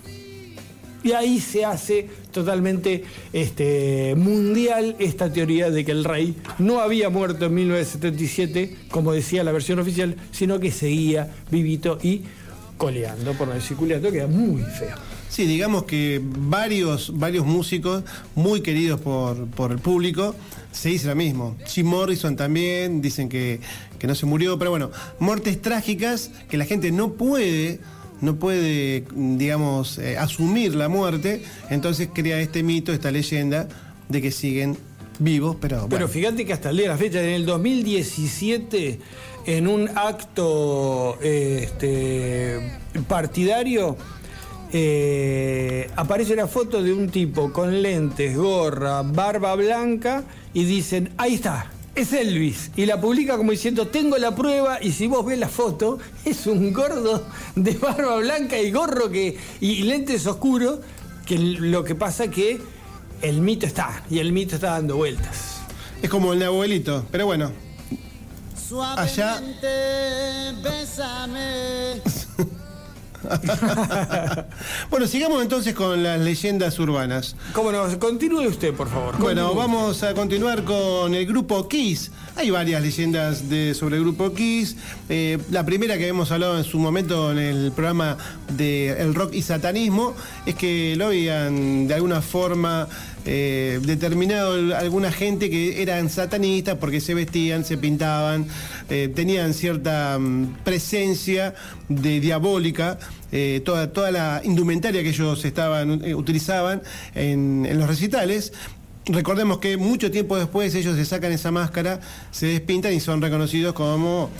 [1.02, 3.04] Y ahí se hace totalmente
[3.34, 9.44] este, mundial esta teoría de que el rey no había muerto en 1977, como decía
[9.44, 12.22] la versión oficial, sino que seguía vivito y
[12.76, 14.96] coleando, por no decir culeando, queda muy feo.
[15.28, 20.34] Sí, digamos que varios, varios músicos muy queridos por, por el público
[20.70, 21.56] se dice lo mismo.
[21.66, 23.60] Jim Morrison también, dicen que,
[23.98, 27.80] que no se murió, pero bueno, muertes trágicas que la gente no puede,
[28.20, 33.68] no puede, digamos, eh, asumir la muerte, entonces crea este mito, esta leyenda
[34.08, 34.76] de que siguen
[35.18, 35.88] vivos, pero bueno.
[35.90, 38.98] Pero fíjate que hasta el día de la fecha, en el 2017,
[39.46, 42.78] en un acto este,
[43.08, 43.96] partidario,
[44.72, 51.34] eh, aparece una foto de un tipo con lentes, gorra, barba blanca y dicen, ahí
[51.34, 52.70] está, es Elvis.
[52.76, 56.46] Y la publica como diciendo, tengo la prueba y si vos ves la foto, es
[56.46, 60.80] un gordo de barba blanca y gorro que, y lentes oscuros,
[61.26, 62.60] que lo que pasa que
[63.22, 65.60] el mito está y el mito está dando vueltas.
[66.02, 67.50] Es como el de abuelito, pero bueno,
[68.72, 69.40] allá
[70.62, 72.00] bésame.
[74.90, 77.36] bueno, sigamos entonces con las leyendas urbanas.
[77.52, 77.98] ¿Cómo no?
[77.98, 79.16] Continúe usted, por favor.
[79.18, 79.62] Bueno, Continúe.
[79.62, 82.10] vamos a continuar con el grupo Kiss.
[82.36, 84.76] Hay varias leyendas de, sobre el grupo Kiss.
[85.08, 88.16] Eh, la primera que hemos hablado en su momento en el programa
[88.48, 92.88] de El Rock y Satanismo es que lo habían de alguna forma
[93.26, 98.46] eh, determinado alguna gente que eran satanistas porque se vestían, se pintaban,
[98.90, 101.54] eh, tenían cierta mm, presencia
[101.88, 102.98] de diabólica.
[103.32, 106.82] eh, toda, toda la indumentaria que ellos estaban, utilizaban
[107.14, 108.52] en, los recitales.
[109.06, 112.00] Recordemos que mucho tiempo después ellos se sacan esa máscara,
[112.30, 114.30] se despintan y son reconocidos como,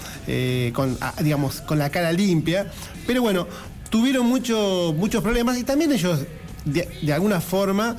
[0.73, 2.71] con, ah, digamos, con la cara limpia.
[3.07, 3.47] Pero bueno,
[3.91, 6.21] tuvieron mucho- muchos problemas y también ellos,
[6.65, 7.97] de alguna forma,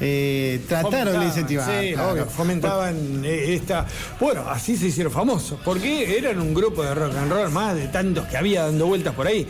[0.00, 1.66] eh, trataron de incentivar.
[1.66, 2.12] Sí, claro.
[2.12, 3.86] obvio, fomentaban eh, esta.
[4.20, 5.58] Bueno, así se hicieron famosos.
[5.64, 9.14] Porque eran un grupo de rock and roll más de tantos que había dando vueltas
[9.14, 9.46] por ahí.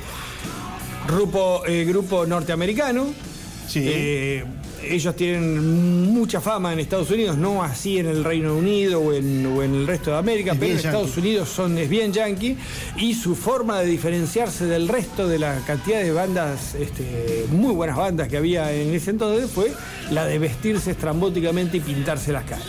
[1.08, 3.06] Grupo, eh, grupo norteamericano.
[3.68, 3.82] Sí.
[3.84, 4.44] Eh,
[4.82, 9.46] ellos tienen mucha fama en Estados Unidos, no así en el Reino Unido o en,
[9.46, 11.20] o en el resto de América, Es pero en Estados yankee.
[11.20, 12.56] Unidos son, es bien yankee
[12.96, 17.96] y su forma de diferenciarse del resto de la cantidad de bandas, este, muy buenas
[17.96, 19.72] bandas que había en ese entonces, fue
[20.10, 22.66] la de vestirse estrambóticamente y pintarse las caras.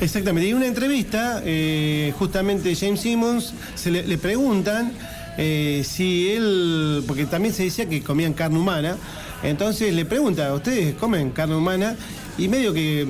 [0.00, 0.46] Exactamente.
[0.46, 4.92] Y en una entrevista, eh, justamente James Simmons se le, le preguntan
[5.36, 8.96] eh, si él, porque también se decía que comían carne humana,
[9.42, 11.96] entonces le pregunta, ¿ustedes comen carne humana?
[12.36, 13.06] Y medio que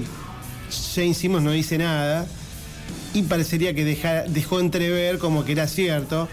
[0.94, 2.26] James Simmons no dice nada
[3.14, 6.28] y parecería que deja- dejó entrever como que era cierto.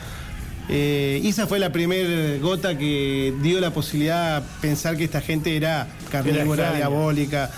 [0.68, 5.22] Eh, y esa fue la primera gota que dio la posibilidad a pensar que esta
[5.22, 7.52] gente era carnívora, diabólica.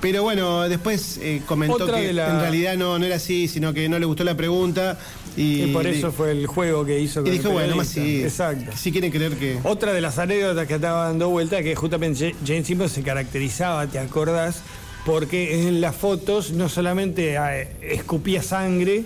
[0.00, 3.72] Pero bueno, después eh, comentó Otra que la- en realidad no, no era así, sino
[3.74, 4.98] que no le gustó la pregunta.
[5.36, 8.22] Y, Y por eso fue el juego que hizo y con dijo, bueno, más sí.
[8.22, 8.72] Exacto.
[8.76, 9.58] Si quieren creer que.
[9.64, 13.98] Otra de las anécdotas que estaba dando vuelta que justamente Jane Simmons se caracterizaba, ¿te
[13.98, 14.62] acordás?
[15.04, 19.04] Porque en las fotos no solamente eh, escupía sangre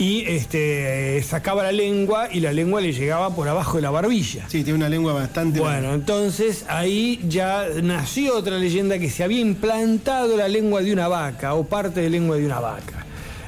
[0.00, 4.48] y este, sacaba la lengua y la lengua le llegaba por abajo de la barbilla.
[4.48, 5.60] Sí, tiene una lengua bastante.
[5.60, 11.06] Bueno, entonces ahí ya nació otra leyenda que se había implantado la lengua de una
[11.06, 12.99] vaca o parte de lengua de una vaca.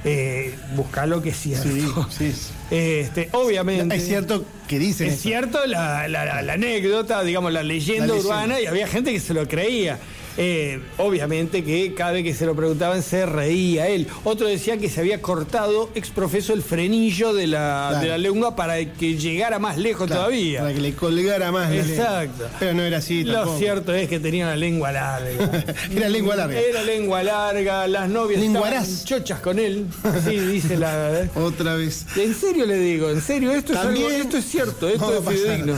[0.04, 2.08] Eh, buscalo que es cierto.
[2.10, 2.50] Sí, sí.
[2.70, 3.94] Este, obviamente.
[3.94, 5.06] Es cierto que dicen.
[5.08, 5.22] Es eso.
[5.22, 8.28] cierto la, la- la- la anécdota, digamos, la leyenda, La leyenda.
[8.34, 9.98] urbana y había gente que se lo creía.
[10.38, 14.06] Eh, obviamente que cada vez que se lo preguntaban se reía él.
[14.24, 18.02] Otro decía que se había cortado ex profeso el frenillo de la, Claro.
[18.02, 20.60] de la lengua para que llegara más lejos Claro, todavía.
[20.60, 21.76] Para que le colgara más la.
[21.76, 22.48] Exacto.
[22.58, 25.64] Pero no era así Lo cierto es que tenía una lengua larga.
[25.94, 26.58] Era lengua larga.
[26.60, 29.86] Era lengua larga, las novias estaban chochas con él.
[30.28, 31.28] Sí, dice la.
[31.34, 32.06] Otra vez.
[32.16, 35.74] En serio le digo, en serio, esto, es, algo- esto es cierto, esto es fidedigno.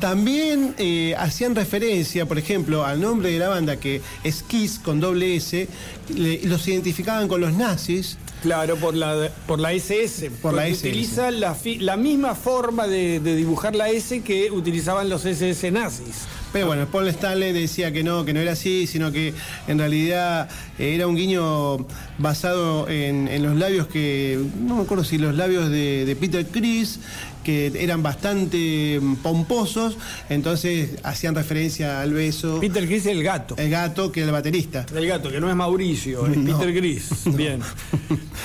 [0.00, 5.00] También eh, hacían referencia, por ejemplo, al nombre de la banda que es Kiss con
[5.00, 5.68] doble S,
[6.14, 8.18] le- los identificaban con los nazis.
[8.42, 10.30] Claro, por la, por la SS.
[10.30, 10.88] Por la SS.
[10.88, 15.70] Utiliza la, fi- la misma forma de, de dibujar la S que utilizaban los SS
[15.72, 16.26] nazis.
[16.52, 19.34] Pero bueno, Paul Stanley decía que no, que no era así, sino que
[19.66, 20.48] en realidad
[20.78, 21.84] eh, era un guiño
[22.18, 26.46] basado en, en los labios que, no me acuerdo si los labios de, de Peter
[26.46, 27.00] Chris,
[27.48, 29.96] que eran bastante mm, pomposos,
[30.28, 32.60] entonces hacían referencia al beso.
[32.60, 33.54] Peter Chris el gato.
[33.56, 34.84] El gato, que era el baterista.
[34.94, 36.58] El gato, que no es Mauricio, es No.
[36.58, 37.08] Peter Gris.
[37.24, 37.60] Bien.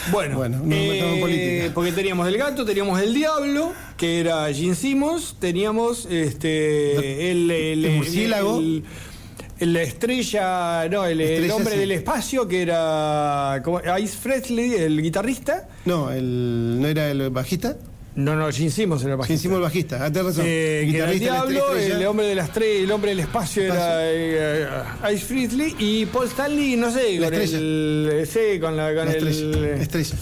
[0.10, 1.72] Bueno, Bueno, no política.
[1.74, 7.84] porque teníamos el gato, teníamos el diablo, que era Gene Simmons, teníamos este el, el,
[7.84, 8.58] el murciélago.
[8.60, 8.84] el-
[9.60, 11.80] la estrella, no, el, el Estrella, hombre sí.
[11.80, 15.70] del espacio, que era como, Ice Frehley, el guitarrista.
[15.86, 17.78] No, el, ¿no era el bajista?
[18.16, 19.34] No, no, Gene Simmons era el bajista.
[19.40, 20.46] Hicimos el bajista, ah, tenés razón.
[20.48, 21.98] Eh, que era el diablo, estrella.
[21.98, 24.68] el hombre de las tres, el hombre del espacio era eh,
[25.14, 27.58] Ice Frehley y Paul Stanley, no sé, La con estrella.
[27.58, 30.16] el, sí, con la, con La el estrella, estrella.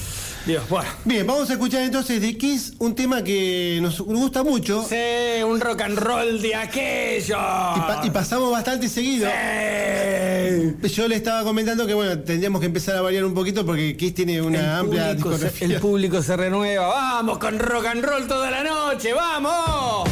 [0.46, 0.90] Dios, bueno.
[1.06, 5.62] Bien, vamos a escuchar entonces de Kiss un tema que nos gusta mucho Sí, un
[5.62, 7.38] rock and roll de aquello.
[7.38, 9.30] y, pa- y pasamos bastante seguido.
[9.30, 10.90] Sí.
[10.96, 14.14] Yo le estaba comentando que bueno, tendríamos que empezar a variar un poquito porque Kiss
[14.16, 15.68] tiene una El amplia se, discografía.
[15.68, 16.88] el público se renueva.
[16.88, 20.10] Vamos con rock and roll toda la noche, vamos.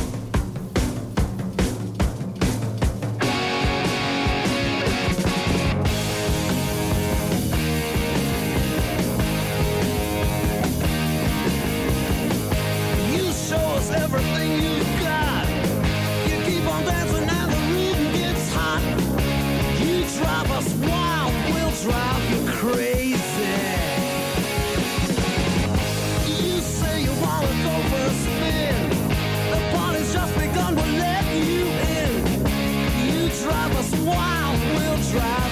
[35.12, 35.49] try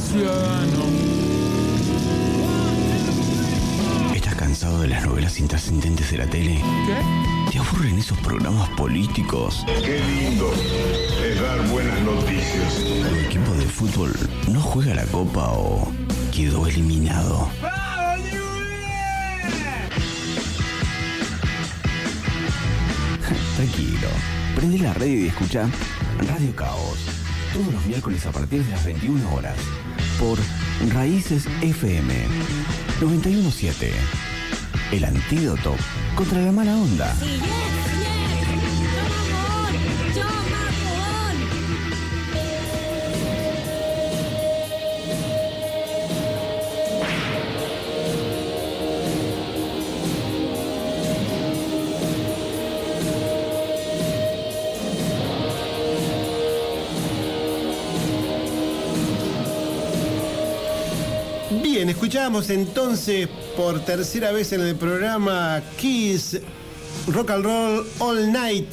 [0.00, 0.84] ciudadano.
[4.14, 6.60] ¿Estás cansado de las novelas intrascendentes de la tele?
[6.86, 7.50] ¿Qué?
[7.52, 9.64] ¿Te aburren esos programas políticos?
[9.66, 10.52] Qué lindo
[11.24, 12.74] es dar buenas noticias.
[12.76, 14.12] ¿Tu equipo de fútbol
[14.50, 15.92] no juega la copa o
[16.32, 17.48] quedó eliminado?
[23.56, 24.08] Tranquilo,
[24.56, 25.68] prende la radio y escucha
[26.26, 26.98] Radio Caos.
[27.52, 29.56] Todos los miércoles a partir de las 21 horas.
[30.24, 30.38] Por
[30.94, 32.14] Raíces FM
[32.98, 33.92] 917.
[34.90, 35.76] El antídoto
[36.16, 37.14] contra la mala onda.
[62.24, 66.38] Escuchábamos entonces por tercera vez en el programa Kiss
[67.08, 68.68] Rock and Roll All Night.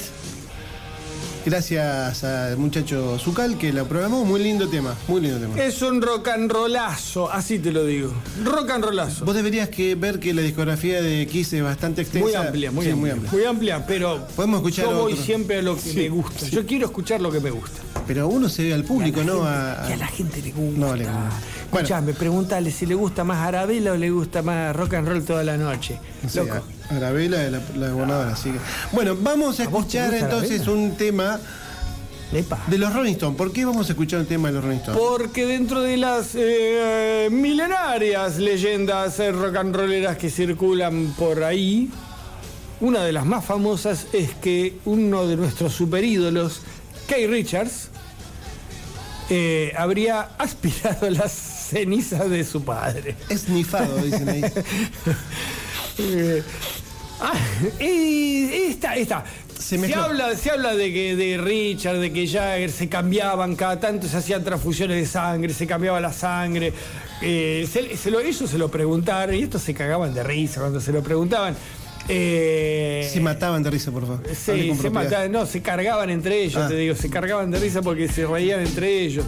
[1.44, 4.24] Gracias al muchacho Zucal que la programó.
[4.24, 5.62] Muy lindo tema, muy lindo tema.
[5.62, 8.10] Es un rock and rollazo, así te lo digo.
[8.42, 9.26] Rock and rollazo.
[9.26, 12.24] Vos deberías que ver que la discografía de Kiss es bastante extensa.
[12.26, 15.24] Muy amplia, muy, Sí, amplia, muy amplia, pero Podemos escuchar yo voy otro.
[15.26, 16.46] siempre a lo que Sí, me gusta.
[16.46, 16.50] sí.
[16.52, 17.82] Yo quiero escuchar lo que me gusta.
[18.06, 19.38] Pero uno se ve al público, Y a la ¿no?
[19.42, 20.78] gente- A- a- y a la gente le gusta.
[20.80, 21.30] No, le gusta.
[21.72, 25.24] Bueno, Escuchame, pregúntale si le gusta más Arabella o le gusta más rock and roll
[25.24, 25.98] toda la noche.
[26.22, 26.62] no sé, Loco.
[26.90, 28.58] a- Arabella de la, la gobernadora, así que-
[28.92, 30.72] Bueno, vamos a ¿A escuchar entonces Arabella?
[30.72, 31.40] un tema
[32.34, 32.62] Epa.
[32.66, 33.38] de los Rolling Stones.
[33.38, 35.00] ¿Por qué vamos a escuchar un tema de los Rolling Stones?
[35.00, 41.90] Porque dentro de las eh, milenarias leyendas rock and rolleras que circulan por ahí,
[42.82, 46.60] una de las más famosas es que uno de nuestros superídolos,
[47.06, 47.88] Kay Richards,
[49.30, 51.32] eh, habría aspirado las
[51.72, 53.16] cenizas de su padre.
[53.28, 54.44] Es nifado, dicen ahí.
[55.98, 56.42] Eh,
[57.20, 57.32] ah,
[57.80, 59.24] y esta, esta.
[59.58, 64.08] Se habla, se habla de que de Richard, de que Jagger se cambiaban cada tanto,
[64.08, 66.72] se hacían transfusiones de sangre, se cambiaba la sangre.
[67.22, 70.80] Eh, se- se lo- ellos se lo preguntaron y estos se cagaban de risa cuando
[70.80, 71.54] se lo preguntaban.
[72.08, 74.22] Eh, Se mataban de risa, por favor.
[74.34, 76.68] Sí, se mataban, no, se cargaban entre ellos, Ah.
[76.68, 79.24] te digo, se cargaban de risa porque se reían entre ellos.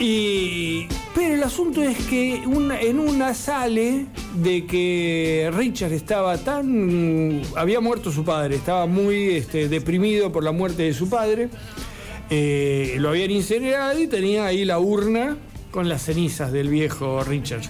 [0.00, 7.42] Y, pero el asunto es que en una sale de que Richard estaba tan.
[7.54, 11.50] había muerto su padre, estaba muy este, deprimido por la muerte de su padre.
[12.30, 15.36] Eh, lo habían incinerado y tenía ahí la urna
[15.70, 17.62] con las cenizas del viejo Richard.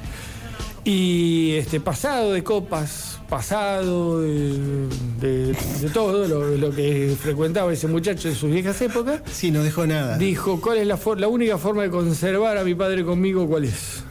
[0.84, 4.88] Y este, pasado de copas, pasado de,
[5.20, 9.62] de- de todo lo, lo que frecuentaba ese muchacho en sus viejas épocas, Sí, no
[9.62, 10.16] dejó nada.
[10.16, 13.46] dijo, ¿cuál es la, la única forma de conservar a mi padre conmigo?
[13.46, 14.02] ¿Cuál es?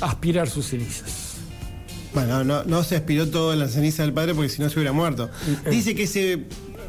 [0.00, 1.26] Aspirar sus cenizas.
[2.14, 4.76] Bueno, no, no se aspiró todo en la ceniza del padre porque si no se
[4.78, 5.30] hubiera muerto.
[5.66, 5.70] Eh.
[5.70, 6.46] Dice que se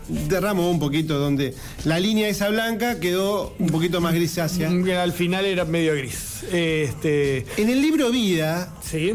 [0.08, 1.54] derramó un poquito donde
[1.86, 4.70] la línea esa blanca quedó un poquito más grisácea.
[4.84, 6.44] Que Al final era medio gris.
[6.52, 9.14] Este, En el libro Vida, sí,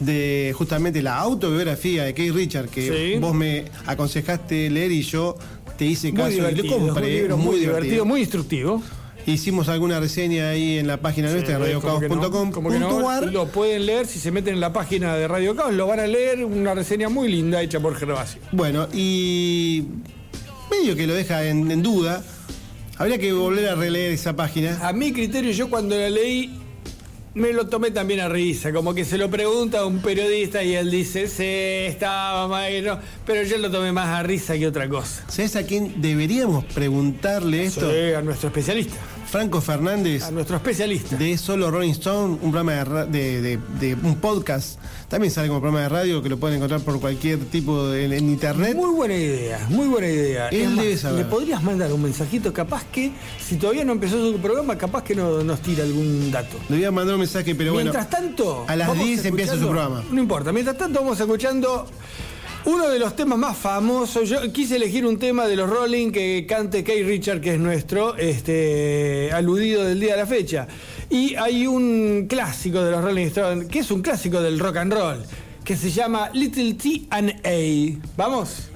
[0.00, 3.18] de justamente la autobiografía de Keith Richard, que Sí.
[3.18, 5.36] vos me aconsejaste leer y yo
[5.76, 7.06] te hice muy caso y lo compré.
[7.06, 8.82] un libro muy, divertido, muy instructivo.
[9.26, 13.30] Hicimos alguna reseña ahí en la página nuestra, Sí, como que no, radiocaos.com.ar.
[13.32, 16.06] Lo pueden leer si se meten en la página de Radio Caos, lo van a
[16.06, 18.40] leer, una reseña muy linda hecha por Gervasio.
[18.52, 19.84] Bueno, y
[20.70, 22.22] medio que lo deja en, en duda.
[22.96, 24.86] Habría que volver a releer esa página.
[24.86, 26.58] A mi criterio, yo cuando la leí
[27.34, 30.74] me lo tomé también a risa, como que se lo pregunta a un periodista y
[30.74, 34.88] él dice, sí, estaba mal, no", pero yo lo tomé más a risa que otra
[34.88, 35.24] cosa.
[35.28, 37.88] ¿Sabes a quién deberíamos preguntarle esto?
[37.90, 38.96] Sí, a nuestro especialista,
[39.30, 41.14] Franco Fernández, a nuestro especialista.
[41.16, 44.78] de Solo Rolling Stone, un programa de, ra- de- de- de un podcast.
[45.08, 48.28] También sale como programa de radio que lo pueden encontrar por cualquier tipo de, en
[48.28, 48.74] internet.
[48.74, 50.48] Muy buena idea, muy buena idea.
[50.48, 51.18] Él debe saber.
[51.18, 53.12] Le podrías mandar un mensajito, capaz que,
[53.46, 56.56] si todavía no empezó su programa, capaz que no, nos tira algún dato.
[56.70, 57.90] Le voy a mandar un mensaje, pero bueno.
[57.92, 58.64] mientras tanto.
[58.66, 60.02] a las vamos 10 empieza su programa.
[60.10, 61.86] No importa, mientras tanto vamos escuchando
[62.68, 64.28] uno de los temas más famosos.
[64.28, 68.14] Yo quise elegir un tema de los Rolling que cante Kay Richard, que es nuestro
[68.16, 70.68] este, aludido del día de la fecha.
[71.08, 74.92] Y hay un clásico de los Rolling Stones, que es un clásico del rock and
[74.92, 75.24] roll,
[75.64, 78.06] que se llama Little T and A.
[78.18, 78.68] ¿Vamos?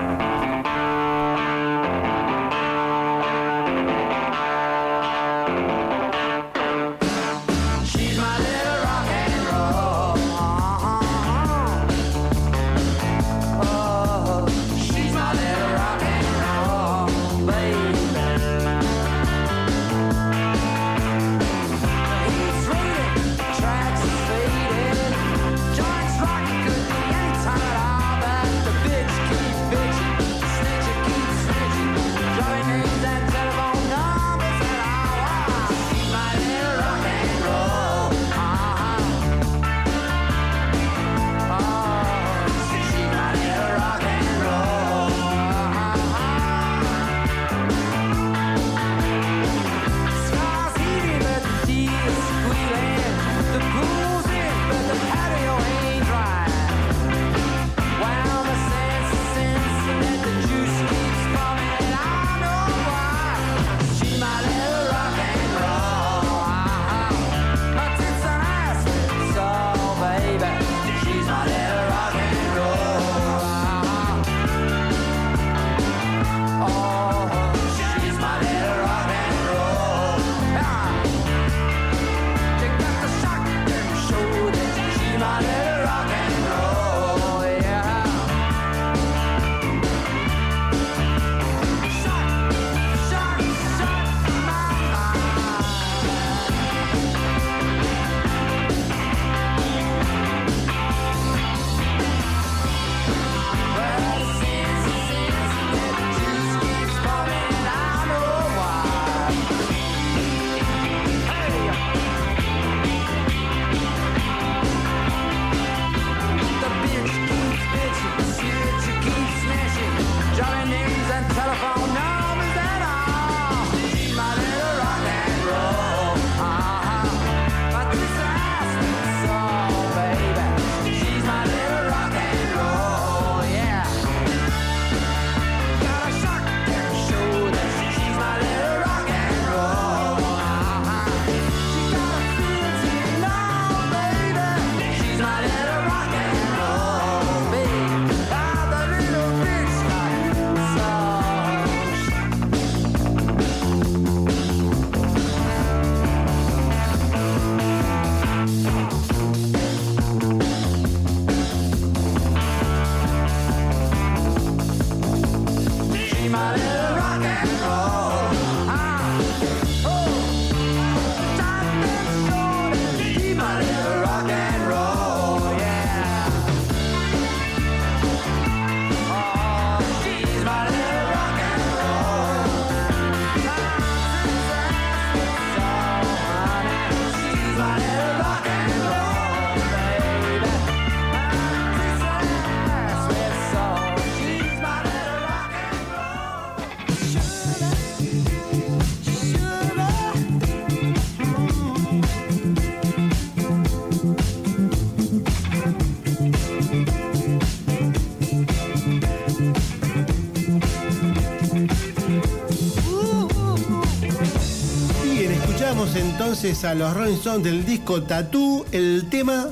[216.42, 217.12] A los Rolling
[217.44, 219.48] del disco Tattoo, el tema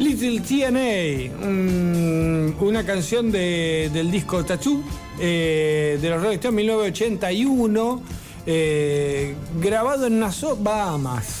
[0.00, 4.82] Little TNA, un- una canción de- del disco Tattoo
[5.20, 8.02] eh, de los Rolling Stones 1981,
[8.46, 11.39] eh, grabado en Nassau, Bahamas.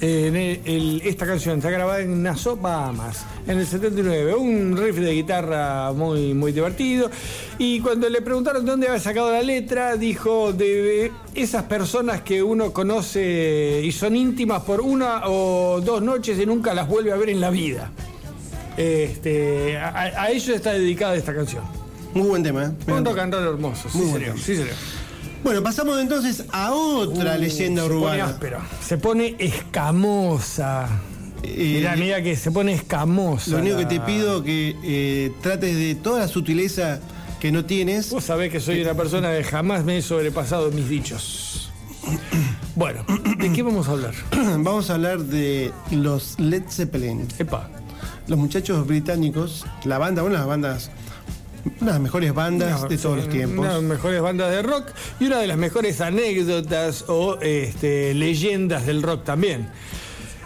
[0.00, 4.32] En el- el- esta canción está grabada en Nassau, Bahamas, en el 79.
[4.34, 7.10] Un riff de guitarra muy, muy divertido.
[7.58, 12.42] Y cuando le preguntaron de dónde había sacado la letra, dijo de esas personas que
[12.44, 17.16] uno conoce y son íntimas por una o dos noches y nunca las vuelve a
[17.16, 17.90] ver en la vida.
[18.76, 21.64] Este, a, a ellos está dedicada esta canción.
[22.14, 22.66] muy buen tema.
[22.66, 22.92] ¿eh?
[22.92, 24.36] Un rock and roll hermoso, sí, Muy tema.
[24.36, 24.68] sí, señor.
[25.44, 28.24] Bueno, pasamos entonces a otra Uh, leyenda se pone urbana.
[28.26, 28.58] áspero.
[28.82, 30.88] Se pone escamosa.
[31.42, 33.52] Eh, Mira, mira que se pone escamosa.
[33.52, 37.00] Lo único que te pido que eh, trates de toda la sutileza
[37.40, 38.10] que no tienes.
[38.10, 41.70] Vos sabés que soy una persona que jamás me he sobrepasado mis dichos.
[42.74, 43.04] Bueno,
[43.40, 44.14] ¿de qué vamos a hablar?
[44.30, 47.26] Vamos a hablar de los Led Zeppelin.
[47.40, 47.68] Epa.
[48.28, 50.90] Los muchachos británicos, la banda, una de las bandas,
[51.64, 53.58] una de las mejores bandas de todos los tiempos.
[53.58, 54.88] Una de las mejores bandas de rock
[55.20, 59.68] y una de las mejores anécdotas o este, leyendas del rock también.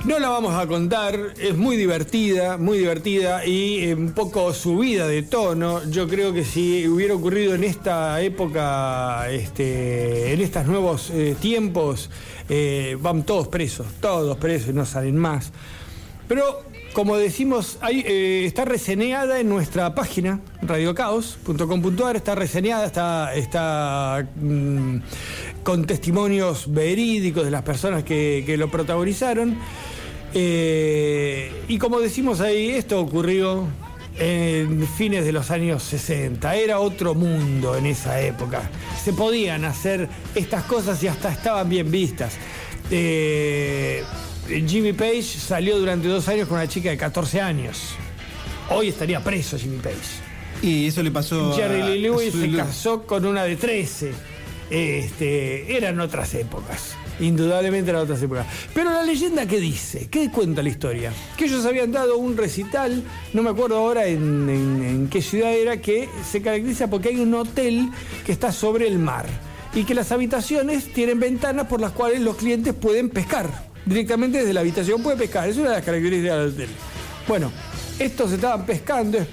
[0.04, 5.06] No la vamos a contar, es muy divertida, muy divertida y eh, un poco subida
[5.06, 5.88] de tono.
[5.88, 12.10] Yo creo que si hubiera ocurrido en esta época, este, en estos nuevos eh, tiempos,
[12.48, 15.52] eh, van todos presos, todos presos y no salen más.
[16.26, 24.96] Pero, como decimos, eh, está reseñada en nuestra página, radiocaos.com.ar, está reseñada, está, mm,
[25.62, 29.58] con testimonios verídicos de las personas que, que lo protagonizaron.
[30.34, 33.66] Eh, y como decimos ahí, esto ocurrió
[34.18, 36.54] en fines de los años 60.
[36.56, 38.62] Era otro mundo en esa época.
[39.02, 42.34] Se podían hacer estas cosas y hasta estaban bien vistas.
[42.90, 44.02] Eh,
[44.48, 47.94] Jimmy Page salió durante dos años con una chica de 14 años.
[48.70, 49.96] Hoy estaría preso Jimmy Page.
[50.62, 54.12] Y eso le pasó Jerry a, Lee Lewis se casó con una de 13.
[54.70, 56.94] Este, eran otras épocas.
[57.20, 58.46] Indudablemente eran otras épocas.
[58.74, 60.08] Pero la leyenda, ¿qué dice?
[60.10, 61.12] ¿Qué cuenta la historia?
[61.36, 65.52] Que ellos habían dado un recital, no me acuerdo ahora en, en- en qué ciudad
[65.52, 67.90] era, que se caracteriza porque hay un hotel
[68.24, 69.26] que está sobre el mar.
[69.74, 73.71] Y que las habitaciones tienen ventanas por las cuales los clientes pueden pescar.
[73.84, 75.48] Directamente desde la habitación puede pescar.
[75.48, 76.68] Es una de las características del hotel.
[77.26, 77.52] Bueno,
[77.98, 79.26] estos estaban pescando, es-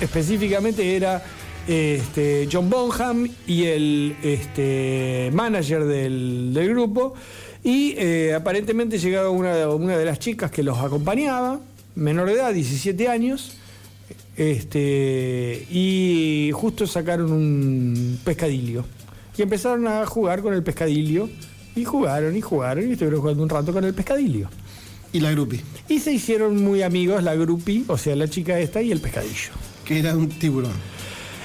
[0.00, 1.22] específicamente era
[1.66, 7.14] este, John Bonham y el este, manager del, grupo.
[7.64, 11.60] Y eh, aparentemente llegaba una, una de las chicas que los acompañaba,
[11.96, 13.52] menor de edad, 17 años.
[14.36, 18.84] Este, y justo sacaron un pescadillo.
[19.36, 21.28] Y empezaron a jugar con el pescadillo.
[21.76, 24.48] Y jugaron y jugaron y estuvieron jugando un rato con el pescadillo.
[25.12, 28.82] Y la grupi, Y se hicieron muy amigos la grupi, o sea, la chica esta
[28.82, 29.52] y el pescadillo.
[29.84, 30.72] que era un tiburón.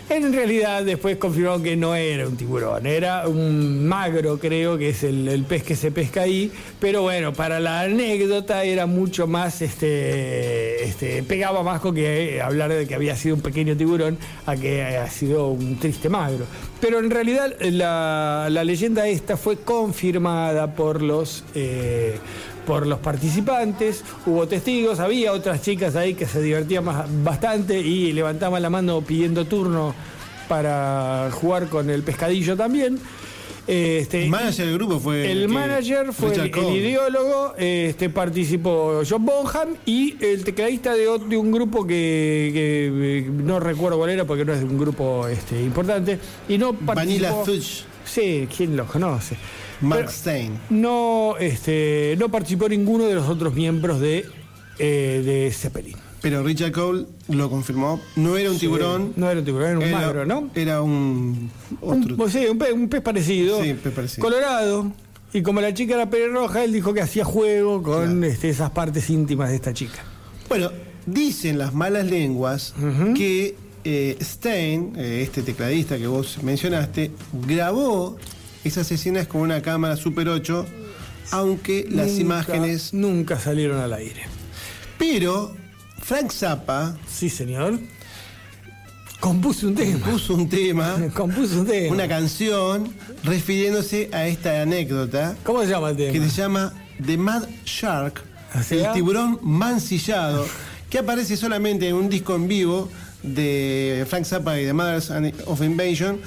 [0.10, 5.04] En realidad después confirmaron que no era un tiburón, era un magro creo que es
[5.04, 9.62] el, el pez que se pesca ahí, pero bueno, para la anécdota era mucho más,
[9.62, 14.56] este, este, pegaba más con que hablar de que había sido un pequeño tiburón a
[14.58, 16.46] que haya sido un triste magro.
[16.82, 21.46] Pero en realidad la, la leyenda esta fue confirmada por los...
[21.56, 22.18] eh,
[22.66, 28.14] por los participantes, hubo testigos, había otras chicas ahí que se divertían más- bastante y
[28.14, 29.94] levantaban la mano pidiendo turno
[30.48, 33.00] para jugar con el pescadillo también.
[33.66, 35.32] Este, El manager del grupo fue.
[35.32, 41.50] el manager fue el, ideólogo, este, participó John Bonham y el tecladista de, de un
[41.50, 46.20] grupo que, que, eh, no recuerdo cuál era porque no es un grupo este, importante.
[46.50, 47.24] Y no participó.
[47.24, 49.38] Vanilla Fudge, Sí, ¿quién lo conoce?
[49.84, 50.60] Mark Pero- Stein.
[50.70, 54.26] no, este, no participó ninguno de los otros miembros de,
[54.80, 55.96] eh, de Zeppelin.
[56.22, 58.00] Pero Richard Cole lo confirmó.
[58.16, 59.12] No era un tiburón.
[59.18, 60.50] No era un tiburón, era un era, magro, ¿no?
[60.56, 61.52] Era un.
[61.82, 62.16] Otro.
[62.16, 63.62] pues sí, un, pez, un pez parecido.
[63.62, 64.24] Sí, pez parecido.
[64.24, 64.92] Colorado.
[65.34, 68.24] Y como la chica era pelirroja, él dijo que hacía juego con Claro.
[68.26, 70.00] este, esas partes íntimas de esta chica.
[70.48, 70.72] Bueno,
[71.06, 72.74] dicen las malas lenguas
[73.16, 77.12] que eh, Stein, eh, este tecladista que vos mencionaste,
[77.48, 78.16] grabó
[78.64, 80.66] esas escenas con una cámara Super 8,
[81.32, 82.94] aunque las Nunca- imágenes.
[82.94, 84.24] Nunca salieron al aire.
[84.98, 85.56] Pero
[86.02, 87.80] Frank Zappa Sí, señor.
[89.20, 90.06] Compuso un tema.
[90.06, 91.94] puso un tema, Compuso un tema.
[91.94, 92.94] una canción,
[93.24, 96.12] refiriéndose a esta anécdota ¿Cómo se llama el tema?
[96.12, 96.74] que se llama
[97.06, 98.22] The Mad Shark,
[98.54, 100.46] ¿Ah, el tiburón mancillado,
[100.90, 102.90] que aparece solamente en un disco en vivo
[103.24, 105.10] de Frank Zappa y The Mothers
[105.46, 106.20] of Invasion,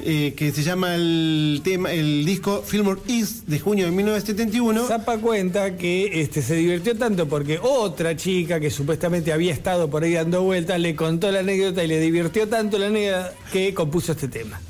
[0.00, 4.86] eh, que se llama el tema, el disco Fillmore East de junio de 1971.
[4.86, 10.04] Zapa cuenta que este, se divirtió tanto porque otra chica que supuestamente había estado por
[10.04, 14.12] ahí dando vueltas le contó la anécdota y le divirtió tanto la anécdota que compuso
[14.12, 14.60] este tema.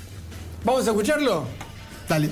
[0.64, 1.44] ¿Vamos a escucharlo?
[2.08, 2.30] Dale.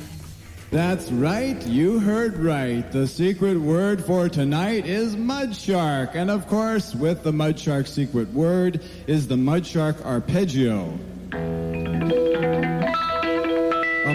[0.71, 2.91] That's right, you heard right.
[2.91, 6.17] The secret word for tonight is mud shark.
[6.17, 10.99] And of course, with the mud shark secret word is the mud shark arpeggio.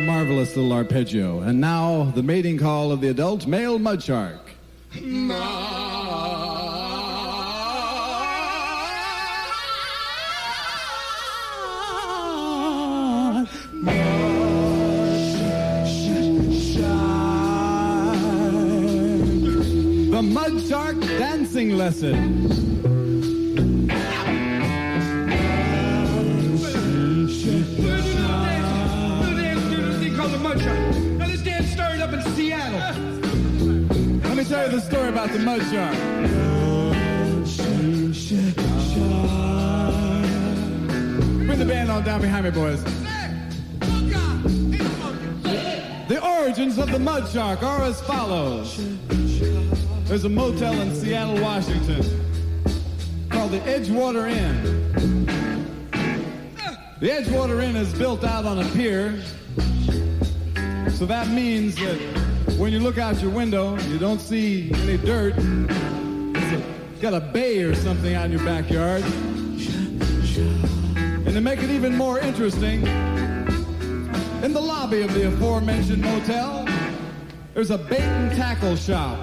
[0.02, 1.42] Marvelous little arpeggio.
[1.42, 4.52] And now, the mating call of the adult male mud shark.
[4.94, 5.02] The
[20.22, 22.71] mud shark dancing lesson.
[34.62, 35.98] You the story about the mud shark.
[41.48, 42.84] Bring the band on down behind me, boys.
[46.08, 48.78] The origins of the mud shark are as follows.
[50.06, 52.04] There's a motel in Seattle, Washington
[53.30, 55.26] called the Edgewater Inn.
[57.00, 59.24] The Edgewater Inn is built out on a pier,
[60.92, 62.21] so that means that
[62.58, 65.36] when you look out your window, you don't see any dirt.
[67.02, 69.04] Got a bay or something out in your backyard.
[71.26, 72.86] And to make it even more interesting,
[74.44, 76.68] in the lobby of the aforementioned motel,
[77.54, 79.18] there's a bait and tackle shop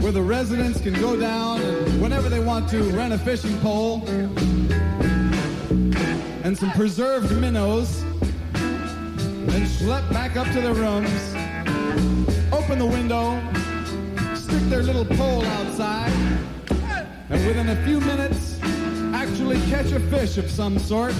[0.00, 4.06] where the residents can go down and whenever they want to rent a fishing pole
[6.44, 8.02] and some preserved minnows
[8.54, 11.34] and schlep back up to their rooms,
[12.68, 13.40] open the window,
[14.34, 16.12] stick their little pole outside,
[17.30, 18.60] and within a few minutes,
[19.14, 21.14] actually catch a fish of some sort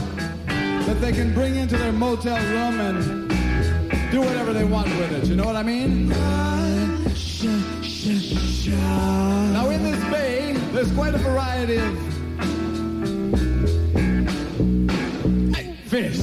[0.46, 3.30] that they can bring into their motel room and
[4.10, 5.24] do whatever they want with it.
[5.26, 6.10] You know what I mean?
[9.54, 11.96] Now, in this bay, there's quite a variety of
[15.86, 16.18] fish.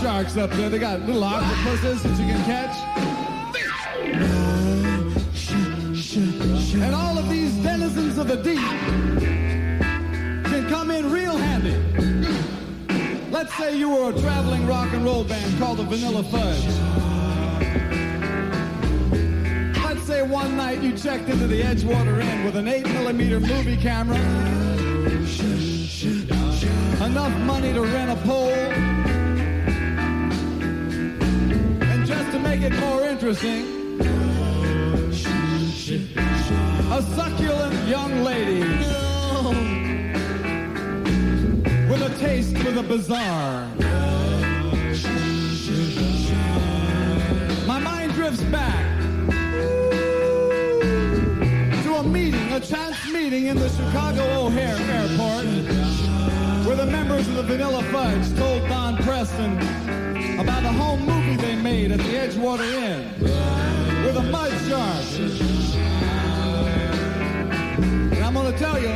[0.00, 2.76] Sharks up there, they got little octopuses that you can catch.
[6.74, 8.58] And all of these denizens of the deep
[10.44, 11.74] can come in real handy.
[13.30, 16.64] Let's say you were a traveling rock and roll band called the Vanilla Fudge.
[19.84, 23.76] Let's say one night you checked into the Edgewater Inn with an 8 millimeter movie
[23.76, 24.18] camera,
[27.04, 28.97] enough money to rent a pole,
[32.38, 34.00] to make it more interesting,
[36.90, 38.60] a succulent young lady
[41.88, 43.66] with a taste for the bizarre.
[47.66, 49.00] My mind drifts back
[51.82, 55.46] to a meeting, a chance meeting in the Chicago O'Hare Airport,
[56.66, 60.07] where the members of the Vanilla Fudge told Don Preston
[60.68, 63.02] a home movie they made at the Edgewater Inn
[64.04, 65.04] with a mud shark.
[68.12, 68.94] And I'm gonna tell you,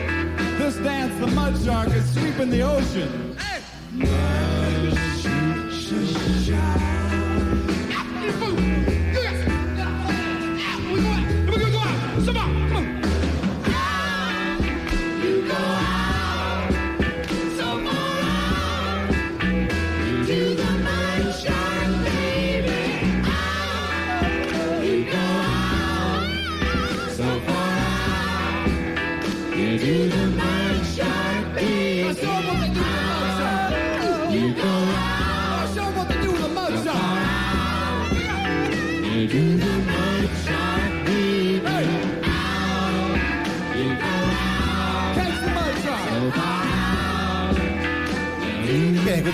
[0.59, 3.37] this dance, the mud shark, is sweeping the ocean.
[6.45, 6.92] Bien,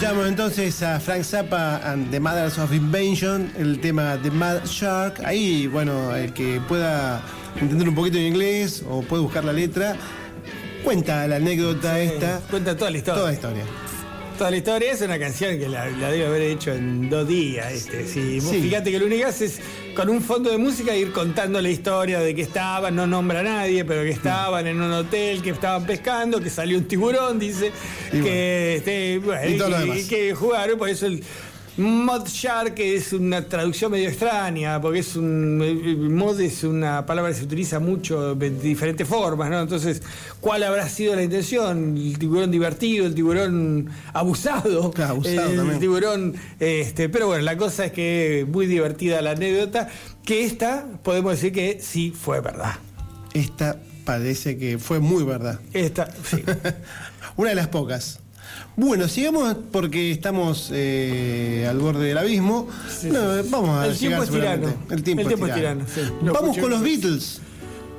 [0.08, 5.20] escuchamos entonces a Frank Zappa and the Mothers of Invention, el tema de Mad Shark.
[5.22, 7.22] Ahí, bueno, el que pueda
[7.60, 9.96] entender un poquito de inglés o puede buscar la letra,
[10.82, 12.40] cuenta la anécdota esta.
[12.48, 13.18] Cuenta toda la historia.
[13.20, 13.64] Toda la historia.
[14.38, 17.70] Toda la historia es una canción que la, la debe haber hecho en dos días.
[17.70, 18.06] Este.
[18.06, 18.62] Si Sí.
[18.62, 19.60] fíjate que lo único que hace es
[19.98, 23.42] con un fondo de música ir contando la historia de que estaban, no nombra a
[23.42, 27.72] nadie, pero que estaban en un hotel, que estaban pescando, que salió un tiburón, dice,
[28.12, 31.24] Y que, este, bueno, Y y que jugaron, por eso el
[31.78, 37.30] Mod Shark es una traducción medio extraña, porque es un el mod es una palabra
[37.30, 39.60] que se utiliza mucho de diferentes formas, ¿no?
[39.60, 40.02] Entonces,
[40.40, 41.96] ¿cuál habrá sido la intención?
[41.96, 45.78] El tiburón divertido, el tiburón abusado, Claro, abusado el también.
[45.78, 49.88] tiburón, este, pero bueno, la cosa es que muy divertida la anécdota,
[50.24, 52.74] que esta podemos decir que sí fue verdad.
[53.34, 55.60] Esta parece que fue muy verdad.
[55.72, 56.42] Esta, sí.
[57.36, 58.18] Una de las pocas.
[58.76, 62.68] Bueno, sigamos porque estamos eh, al borde del abismo.
[62.88, 63.48] Sí, No, sí.
[63.50, 64.74] vamos a El tiempo llegar es tirano.
[64.90, 65.84] El tiempo, El tiempo es es tirano.
[65.84, 66.14] tirano, sí.
[66.24, 67.40] Lo Vamos escuché con los Beatles.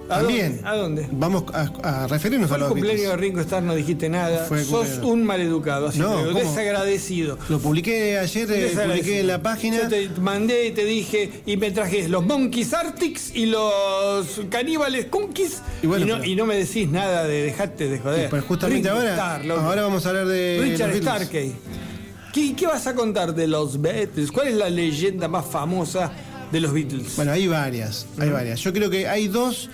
[0.10, 0.56] ¿A También.
[0.56, 0.68] dónde?
[0.70, 1.08] ¿A dónde?
[1.12, 1.70] Vamos a,
[2.04, 3.20] a referirnos Fue a los cumpleaños Beatles.
[3.22, 4.46] de Ringo Starr, no dijiste nada.
[4.46, 7.38] Fue Sos un maleducado, así No, desagradecido.
[7.48, 9.84] Lo publiqué ayer, eh, publiqué en la página.
[9.84, 15.06] Yo te mandé y te dije, y me trajes los Monkeys Arctics y los caníbales
[15.06, 15.62] Conquis.
[15.84, 18.30] Y bueno, no, pero- y no me decís nada de dejarte de joder.
[18.30, 20.98] Pues justamente Ringo ahora, Starr, ahora vamos a hablar de Richard los.
[21.02, 21.54] Starkey.
[22.34, 24.32] ¿Qué, qué vas a contar de los Beatles?
[24.32, 26.12] ¿Cuál es la leyenda más famosa
[26.52, 27.16] de los Beatles?
[27.16, 28.60] Bueno, hay varias, hay varias.
[28.62, 29.70] Yo creo que hay dos,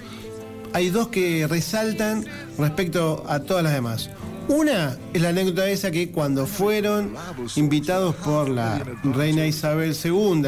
[0.76, 2.26] hay dos que resaltan
[2.60, 4.10] respecto a todas las demás.
[4.50, 7.16] Una es la anécdota esa que cuando fueron
[7.56, 10.44] invitados por la reina Isabel II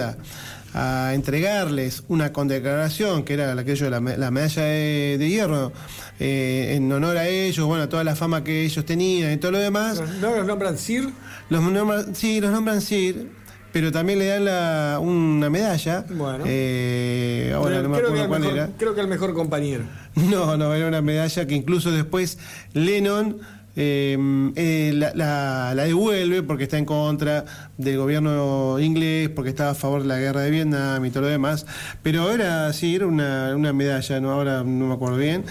[0.73, 5.71] a entregarles una condecoración que era aquello, la, me- la medalla de, de hierro
[6.19, 9.51] eh, en honor a ellos, bueno, a toda la fama que ellos tenían y todo
[9.53, 10.03] lo demás.
[10.21, 11.09] ¿No los nombran Sir?
[11.49, 13.31] Los nombran, sí, los nombran Sir,
[13.77, 16.03] pero también le dan la- una medalla.
[16.09, 16.43] Bueno.
[16.47, 18.69] Eh, ahora no me creo, que acuerdo cuál mejor, era.
[18.75, 19.83] creo que el mejor compañero.
[20.15, 22.39] No, no, era una medalla que incluso después
[22.73, 23.37] Lennon
[23.75, 24.17] eh,
[24.55, 27.45] eh, la, la- la devuelve porque está en contra
[27.77, 31.27] del gobierno inglés, porque estaba a favor de la guerra de Vietnam y todo lo
[31.29, 31.67] demás.
[32.01, 35.43] Pero era, sí, era una, una medalla, no, ahora no me acuerdo bien.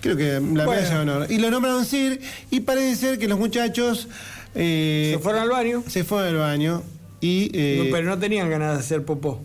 [0.00, 0.70] Creo que la Bueno.
[0.72, 1.26] medalla de honor.
[1.30, 4.08] Y lo nombraron Sir y parece ser que los muchachos...
[4.56, 6.82] eh, Se fueron al baño, se fueron al baño
[7.20, 7.50] y...
[7.54, 9.40] eh, pero no tenían ganas de hacer popó.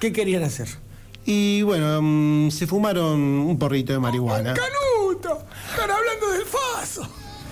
[0.00, 0.68] ¿Qué querían hacer?
[1.24, 4.54] Y bueno, mm, se fumaron un porrito de marihuana.
[4.54, 5.44] ¡Canuto!
[5.70, 7.08] Están hablando del faso.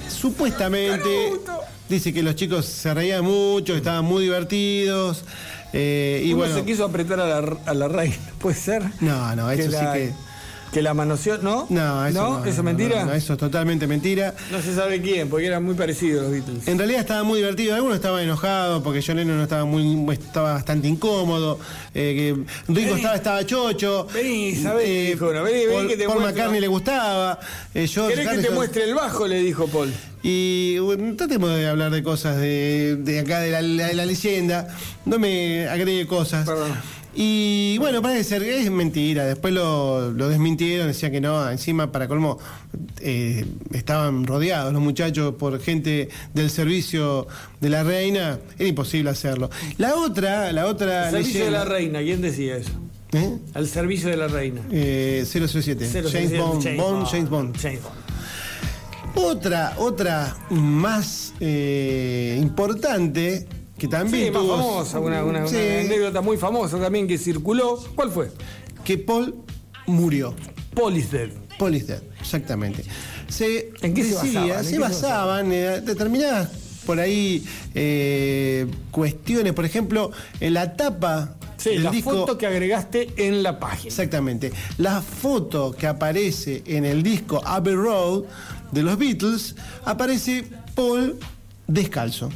[0.09, 1.61] Supuestamente Canuto.
[1.89, 5.25] dice que los chicos se reían mucho, estaban muy divertidos.
[5.73, 8.83] eh, y Uno bueno, se quiso apretar a la, a la reina, ¿puede ser?
[9.01, 10.13] no, no, eso la, sí que.
[10.73, 11.67] Que la manoseó, ¿no?
[11.69, 13.01] No, eso no, ¿Eso es no, mentira?
[13.01, 14.35] no, no, eso es totalmente mentira.
[14.53, 16.69] No se sabe quién, porque eran muy parecidos los Beatles.
[16.69, 17.75] En realidad estaba muy divertido.
[17.75, 21.59] Algunos estaban enojados porque John Lennon estaba muy, estaba bastante incómodo.
[21.95, 24.07] eh, que Ringo estaba, estaba chocho.
[24.15, 26.35] Vení, sabés, dijo uno, vení, vení Paul, que te Paul muestro.
[26.37, 27.41] McCartney le gustaba.
[27.75, 29.27] eh, George ¿Querés que te muestre el bajo?
[29.27, 29.93] Le dijo Paul.
[30.23, 34.07] Y bueno, tratemos de hablar de cosas de, de acá, de la, la- de la
[34.07, 34.69] leyenda.
[35.07, 36.47] No me agregue cosas.
[36.47, 36.73] Perdón.
[37.15, 39.25] Y bueno, parece ser que es mentira.
[39.25, 41.51] Después lo, lo desmintieron, decían que no.
[41.51, 42.39] Encima, para colmo,
[43.01, 47.27] eh, estaban rodeados los muchachos por gente del servicio
[47.61, 48.39] de la reina.
[48.59, 49.51] Era imposible hacerlo.
[49.79, 52.71] La otra, la otra Al servicio de la reina, ¿quién decía eso?
[53.13, 53.39] ¿Eh?
[53.55, 54.61] Al servicio de la reina.
[54.71, 55.89] Eh, 007.
[55.91, 57.57] James 007, Bond, James Bond, James Bond.
[57.61, 58.01] James Bond.
[59.17, 63.47] Otra, otra más eh, importante
[63.81, 67.17] que también Sí, más tuvo- famosa, una, una- una Sí, anécdota muy famosa también que
[67.19, 67.83] circuló.
[67.95, 68.31] ¿Cuál fue?
[68.85, 69.35] que Paul
[69.87, 70.35] murió.
[70.75, 71.31] Paul is dead.
[71.59, 72.85] Paul is dead, exactamente.
[73.29, 74.51] Se ¿En qué decía, basaban?
[74.59, 76.51] ¿En se qué se basaban en determinadas
[76.87, 80.11] por ahí eh, cuestiones, por ejemplo,
[80.41, 82.11] en la tapa Sí, la disco.
[82.13, 83.89] foto que agregaste en la página.
[83.89, 84.51] Exactamente.
[84.79, 88.23] La foto que aparece en el disco Abbey Road
[88.73, 89.55] de los Beatles,
[89.85, 91.19] aparece Paul
[91.67, 92.31] descalzo.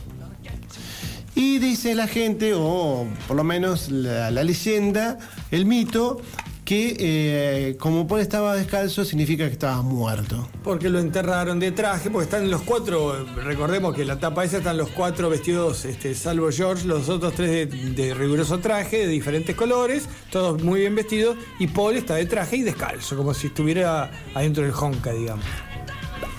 [1.35, 5.19] Y dice la gente, o por lo menos la, la leyenda,
[5.51, 6.21] el mito,
[6.65, 10.49] que eh, como Paul estaba descalzo significa que estaba muerto.
[10.63, 14.79] Porque lo enterraron de traje, porque están los cuatro, recordemos que la tapa esa están
[14.79, 19.55] los cuatro vestidos, este, salvo George, los otros tres de, de riguroso traje, de diferentes
[19.55, 24.11] colores, todos muy bien vestidos, y Paul está de traje y descalzo, como si estuviera
[24.35, 25.45] adentro del Honka, digamos.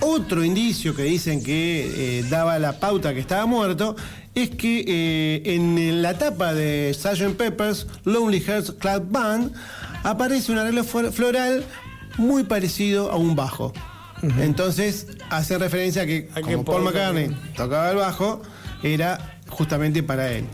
[0.02, 3.96] Otro indicio que dicen que eh, daba la pauta que estaba muerto
[4.36, 7.36] es que eh, en la tapa de Sgt.
[7.38, 9.54] Pepper's Lonely Hearts Club Band
[10.04, 11.64] aparece un arreglo flo- floral
[12.18, 13.74] muy parecido a un bajo.
[14.40, 18.42] Entonces hace referencia a que como Paul McCartney tocaba el bajo,
[18.84, 20.46] era justamente para él.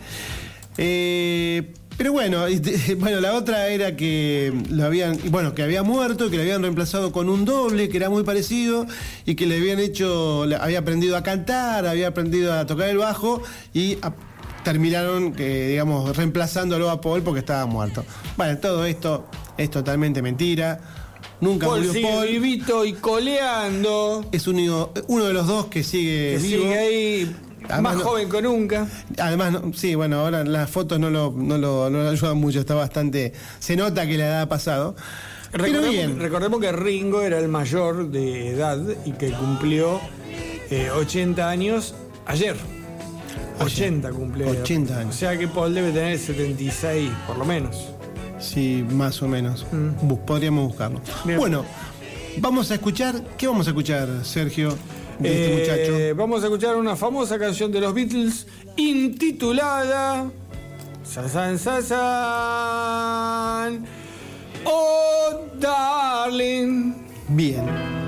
[0.78, 2.46] Eh, pero bueno,
[2.98, 7.12] bueno, la otra era que lo habían, bueno, que había muerto, que le habían reemplazado
[7.12, 8.88] con un doble, que era muy parecido,
[9.24, 13.44] y que le habían hecho, había aprendido a cantar, había aprendido a tocar el bajo,
[13.72, 14.14] y a-
[14.64, 18.04] terminaron, eh, digamos, reemplazándolo a Paul porque estaba muerto.
[18.36, 19.28] Bueno, todo esto
[19.60, 20.80] es totalmente mentira.
[21.40, 22.28] Nunca Paul murió sigue Paul.
[22.28, 24.26] vivito y coleando.
[24.32, 26.64] Es único- uno de los dos que sigue Que vivo.
[26.64, 27.36] sigue ahí
[27.70, 28.88] Además, más joven que nunca.
[29.18, 32.60] Además, no- sí, bueno, ahora las fotos no lo, no lo, no lo ayudan mucho,
[32.60, 33.34] está bastante.
[33.60, 34.96] Se nota que la edad ha pasado.
[35.52, 36.20] Pero Recordemos, bien.
[36.20, 40.00] recordemos que Ringo era el mayor de edad y que cumplió
[40.70, 41.94] eh, 80 años
[42.26, 42.56] ayer.
[43.60, 44.50] 80 cumplió.
[44.50, 45.16] 80 años.
[45.16, 47.78] O sea que Paul debe tener 76, por lo menos.
[48.40, 49.66] Sí, más o menos.
[50.02, 51.00] Bu- Podríamos buscarlo.
[51.24, 51.28] Mm.
[51.28, 51.40] Bien.
[51.40, 51.66] Bueno,
[52.38, 53.22] vamos a escuchar.
[53.38, 54.76] ¿Qué vamos a escuchar, Sergio?
[55.22, 56.16] De este Eh, muchacho.
[56.22, 60.30] Vamos a escuchar una famosa canción de los Beatles intitulada
[61.04, 62.66] Sasan Sasan
[64.66, 66.94] Oh Darling.
[67.30, 68.01] Bien.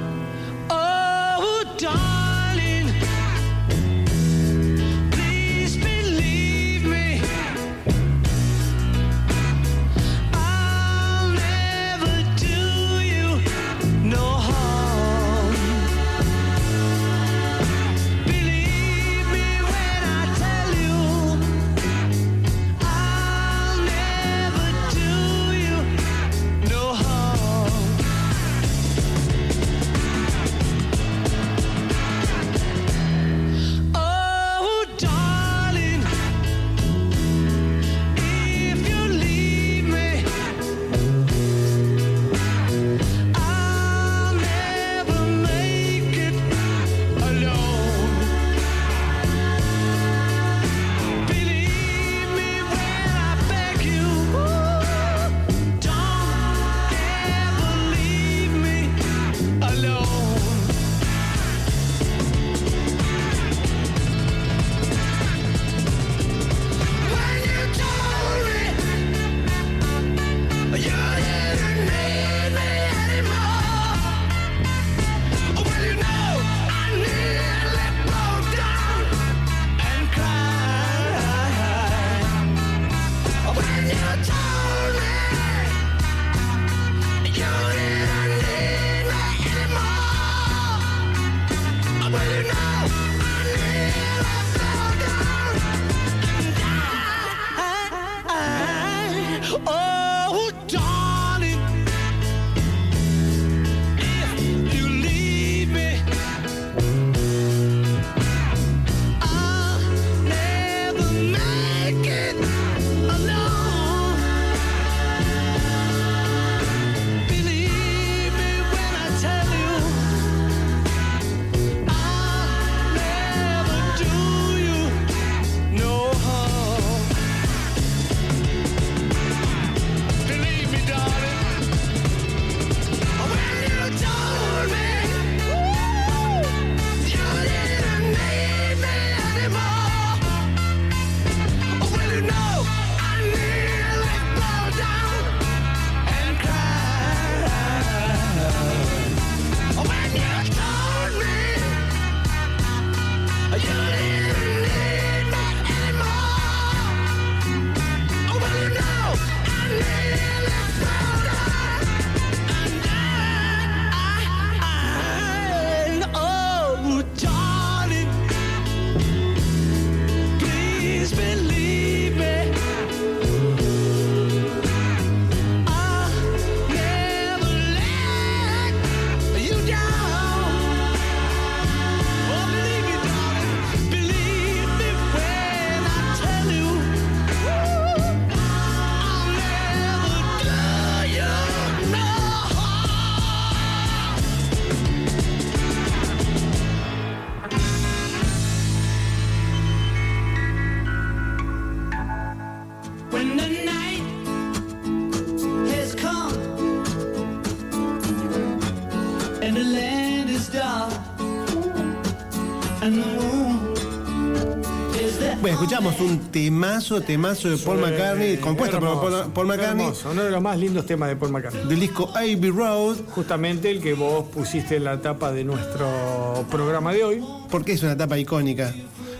[216.33, 220.57] Temazo, temazo de Paul McCartney, compuesto por Paul, Paul McCartney, Hermoso, uno de los más
[220.57, 221.65] lindos temas de Paul McCartney.
[221.67, 226.91] del disco Abbey Road, Justamente el que vos pusiste en la tapa de nuestro programa
[226.91, 227.23] de hoy.
[227.49, 228.73] porque es una tapa icónica.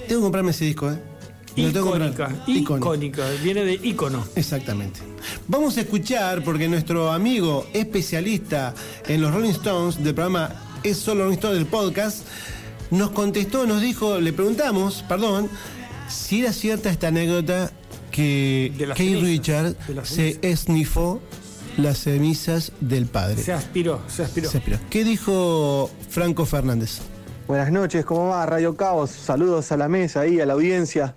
[0.07, 0.97] Tengo que comprarme ese disco, ¿eh?
[1.55, 4.25] Icónica, icónica, viene de ícono.
[4.35, 4.99] Exactamente.
[5.47, 8.73] Vamos a escuchar, porque nuestro amigo especialista
[9.07, 10.49] en los Rolling Stones del programa
[10.81, 12.25] Es Solo Rolling Stones del podcast,
[12.89, 15.47] nos contestó, nos dijo, le preguntamos, perdón,
[16.13, 17.71] si era cierta esta anécdota
[18.11, 19.75] que Kate cenizas, Richard
[20.05, 21.19] se esnifó
[21.77, 23.37] las cenizas del padre.
[23.41, 24.49] Se aspiró, se aspiró.
[24.49, 24.77] Se aspiró.
[24.89, 26.99] ¿Qué dijo Franco Fernández?
[27.47, 29.09] Buenas noches, ¿cómo va Radio Caos?
[29.09, 31.15] Saludos a la mesa ahí, a la audiencia.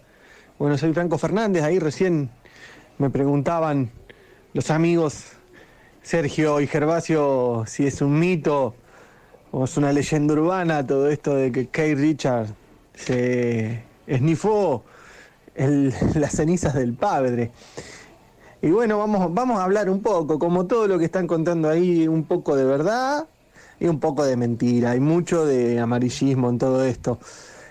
[0.58, 2.30] Bueno, soy Franco Fernández, ahí recién
[2.98, 3.90] me preguntaban
[4.54, 5.24] los amigos
[6.02, 8.74] Sergio y Gervasio si es un mito
[9.50, 12.46] o es una leyenda urbana todo esto de que Kate Richard
[12.94, 14.84] se esnifó
[15.56, 17.52] las cenizas del padre.
[18.62, 22.08] Y bueno, vamos, vamos a hablar un poco, como todo lo que están contando ahí,
[22.08, 23.26] un poco de verdad
[23.78, 24.92] y un poco de mentira.
[24.92, 27.18] Hay mucho de amarillismo en todo esto.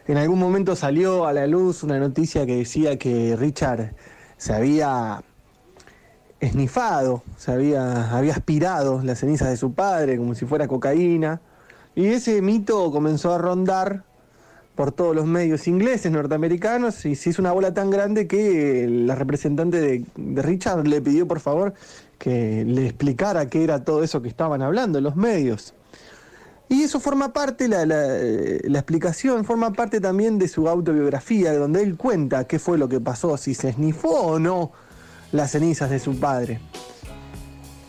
[0.07, 3.95] En algún momento salió a la luz una noticia que decía que Richard
[4.37, 5.23] se había
[6.39, 11.41] esnifado, se había, había aspirado las cenizas de su padre como si fuera cocaína.
[11.95, 14.03] Y ese mito comenzó a rondar
[14.75, 19.15] por todos los medios ingleses, norteamericanos, y se hizo una bola tan grande que la
[19.15, 20.05] representante de,
[20.41, 21.73] Richard le pidió por favor
[22.17, 25.73] que le explicara qué era todo eso que estaban hablando los medios.
[26.67, 31.83] Y eso forma parte, la, la, eh, explicación forma parte también de su autobiografía, donde
[31.83, 34.71] él cuenta qué fue lo que pasó, si se esnifó o no
[35.31, 36.59] las cenizas de su padre.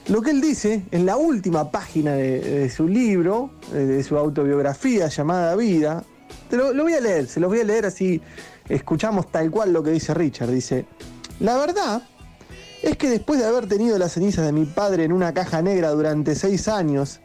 [0.09, 4.17] Lo que él dice en la última página de, de su libro, eh, de su
[4.17, 6.05] autobiografía llamada Vida,
[6.49, 8.21] te lo, lo voy a leer, se los voy a leer así
[8.69, 10.51] escuchamos tal cual lo que dice Richard.
[10.51, 10.87] Dice,
[11.41, 12.03] la verdad
[12.83, 15.91] es que después de haber tenido las cenizas de mi padre en una caja negra
[15.91, 17.21] durante seis años,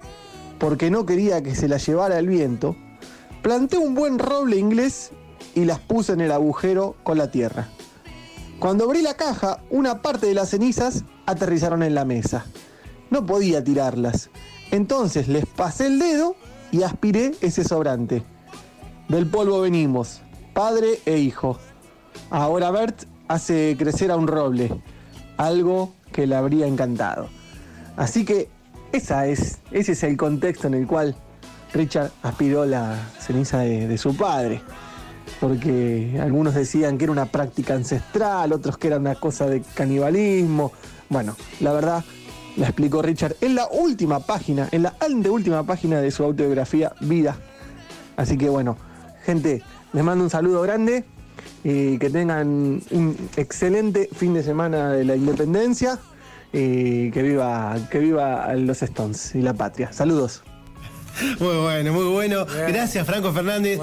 [0.59, 2.75] porque no quería que se las llevara el viento,
[3.41, 5.11] planté un buen roble inglés
[5.55, 7.67] y las puse en el agujero con la tierra.
[8.59, 12.45] Cuando abrí la caja, una parte de las cenizas aterrizaron en la mesa.
[13.09, 14.29] No podía tirarlas.
[14.69, 16.35] Entonces les pasé el dedo
[16.71, 18.23] y aspiré ese sobrante.
[19.11, 20.21] Del polvo venimos,
[20.53, 21.59] padre e hijo.
[22.29, 24.71] Ahora Bert hace crecer a un roble,
[25.35, 27.27] algo que le habría encantado.
[27.97, 28.47] Así que
[28.93, 31.13] esa es, ese es el contexto en el cual
[31.73, 34.61] Richard aspiró la ceniza de, de su padre.
[35.41, 40.71] Porque algunos decían que era una práctica ancestral, otros que era una cosa de canibalismo.
[41.09, 42.05] Bueno, la verdad
[42.55, 47.35] la explicó Richard en la última página, en la anteúltima página de su autobiografía Vida.
[48.15, 48.77] Así que bueno,
[49.25, 51.03] gente, les mando un saludo grande
[51.63, 55.99] y que tengan un excelente fin de semana de la independencia
[56.53, 59.91] y que viva, que viva los Stones y la patria.
[59.93, 60.43] Saludos.
[61.39, 62.45] Muy bueno, muy bueno.
[62.67, 63.79] Gracias, Franco Fernández.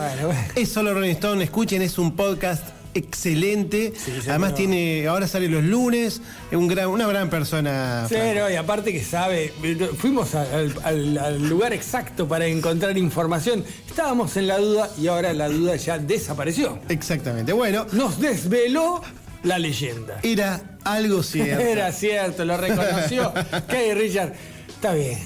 [0.54, 1.44] Es solo Rolling Stone.
[1.44, 3.92] Escuchen, es un podcast excelente.
[4.28, 6.20] Además, tiene ahora sale los lunes.
[6.50, 8.06] Es un gran, una gran persona.
[8.08, 9.52] Sí, no, y aparte que sabe,
[9.98, 13.64] fuimos al, al- al lugar exacto para encontrar información.
[13.88, 16.78] Estábamos en la duda y ahora la duda ya desapareció.
[16.88, 17.52] Exactamente.
[17.52, 17.86] Bueno.
[17.92, 19.02] Nos desveló
[19.42, 20.20] la leyenda.
[20.22, 21.62] Era algo cierto.
[21.62, 23.32] Era cierto, lo reconoció.
[23.68, 24.32] ¿Qué, Richard?
[24.68, 25.18] Está bien.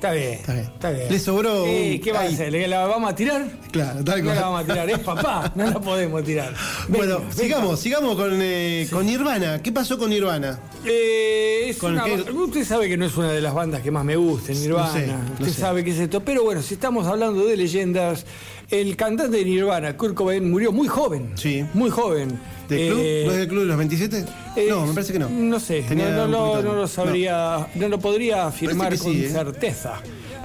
[0.00, 1.08] Está bien, está bien.
[1.10, 2.50] Le sobró ¿Qué va a hacer?
[2.50, 3.46] ¿Le la vamos a tirar?
[3.70, 4.36] Claro, tal No cual.
[4.36, 6.54] la vamos a tirar, es papá, no la podemos tirar.
[6.88, 9.60] Bueno, Venga, sigamos, sigamos con, eh, con Nirvana.
[9.62, 10.58] ¿Qué pasó con Nirvana?
[10.86, 13.82] Eh, es Con una qué- ba- Usted sabe que no es una de las bandas
[13.82, 14.92] que más me gustan, Lo Nirvana.
[14.92, 15.10] sé,
[15.42, 15.60] usted sé.
[15.60, 16.20] sabe que es esto.
[16.24, 18.24] Pero bueno, si estamos hablando de leyendas,
[18.70, 21.32] el cantante de Nirvana, Kurt Cobain, murió muy joven.
[21.34, 21.64] Sí.
[21.74, 22.38] Muy joven.
[22.68, 23.00] ¿Del club?
[23.02, 24.24] Eh, ¿No es del club de los 27?
[24.56, 25.28] eh, no, me parece que no.
[25.28, 27.88] No sé, no, lo- poquito- no lo sabría, no.
[27.88, 29.28] lo podría afirmar con sí, ¿eh?
[29.30, 29.94] certeza.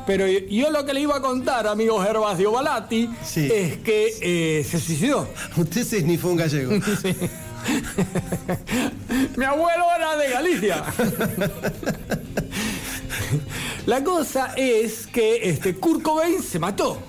[0.07, 3.49] Pero yo lo que le iba a contar, amigo Gervasio Balati, Sí.
[3.51, 5.27] es que eh, se suicidó.
[5.57, 6.71] Usted se esnifó un gallego.
[9.37, 10.83] Mi abuelo era de Galicia.
[13.85, 16.99] La cosa es que este Kurt Cobain se mató.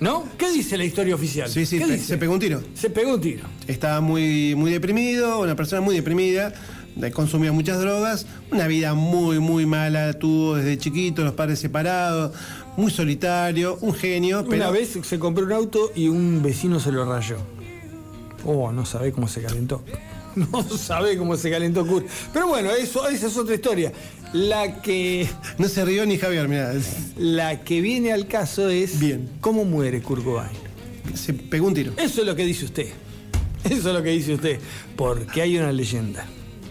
[0.00, 0.24] ¿No?
[0.36, 1.48] ¿Qué dice la historia oficial?
[1.48, 2.06] Sí, sí, ¿Qué te- dice?
[2.06, 2.62] se pegó un tiro.
[2.74, 3.44] Se pegó un tiro.
[3.66, 6.52] Estaba muy, muy deprimido, una persona muy deprimida,
[6.96, 12.32] de- consumía muchas drogas, una vida muy, muy mala, tuvo desde chiquito, los padres separados,
[12.76, 16.90] muy solitario, un genio, pero Una vez se compró un auto y un vecino se
[16.92, 17.36] lo rayó.
[18.44, 19.82] Oh, no sabe cómo se calentó.
[20.36, 22.08] No sabe cómo se calentó Kurt.
[22.32, 23.92] Pero bueno, eso, esa es otra historia.
[24.34, 25.28] La que,
[25.58, 26.72] no se rió ni Javier, mira,
[27.16, 29.28] la que viene al caso es Bien.
[29.40, 30.50] cómo muere Kurt Cobain.
[31.14, 31.92] se pegó un tiro.
[31.96, 32.88] Eso es lo que dice usted.
[33.64, 34.58] Eso es lo que dice usted.
[34.96, 36.26] Porque hay una leyenda.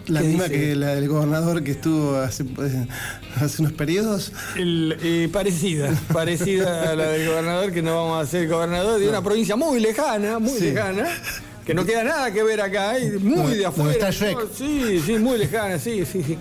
[0.08, 0.60] La ¿Qué misma dice?
[0.60, 2.44] que la del gobernador que estuvo hace,
[3.36, 4.32] hace unos periodos.
[4.56, 9.08] El, eh, parecida, parecida a la del gobernador, que no vamos a ser gobernador de
[9.08, 10.66] una provincia muy lejana, muy Sí.
[10.66, 11.08] lejana,
[11.64, 13.92] que no queda nada que ver acá, eh, muy de afuera.
[13.92, 14.38] está Shrek.
[14.38, 14.48] ¿no?
[14.54, 16.36] Sí, sí, muy lejana, sí, sí, sí.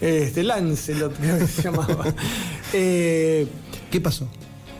[0.00, 2.14] Este, Lancelot creo que se llamaba.
[2.72, 3.46] Eh,
[3.90, 4.28] ¿Qué pasó?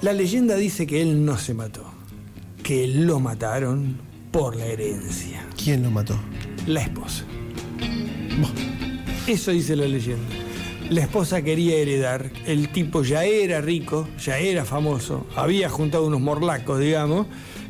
[0.02, 1.84] la leyenda dice que él no se mató,
[2.62, 3.98] que lo mataron
[4.30, 5.46] por la herencia.
[5.56, 6.16] ¿Quién lo mató?
[6.66, 7.24] La esposa.
[9.26, 10.28] Eso dice la leyenda.
[10.90, 16.20] La esposa quería heredar, el tipo ya era rico, ya era famoso, había juntado unos
[16.20, 17.26] morlacos, digamos,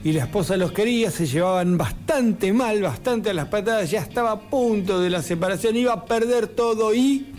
[0.07, 4.31] y la esposa los quería, se llevaban bastante mal, bastante a las patadas, ya estaba
[4.31, 7.35] a punto de la separación, iba a perder todo y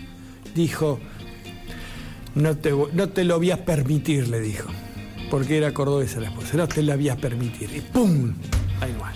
[0.54, 1.00] dijo,
[2.36, 4.68] no te, no te lo voy a permitir, le dijo,
[5.32, 8.34] porque era cordobesa la esposa, no te la voy a permitir, y ¡pum!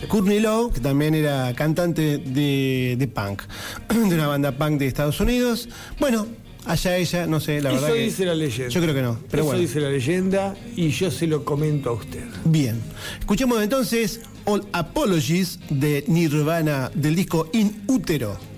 [0.07, 3.41] Courtney Love, que también era cantante de punk,
[3.89, 5.67] de una banda punk de Estados Unidos.
[5.99, 6.25] Bueno,
[6.65, 8.01] allá ella, no sé, la Eso verdad que...
[8.03, 8.69] dice la leyenda.
[8.69, 9.61] Yo creo que no, pero Eso bueno.
[9.61, 12.23] dice la leyenda y yo se lo comento a usted.
[12.45, 12.79] Bien.
[13.19, 18.50] Escuchemos entonces All Apologies de Nirvana del disco In Útero.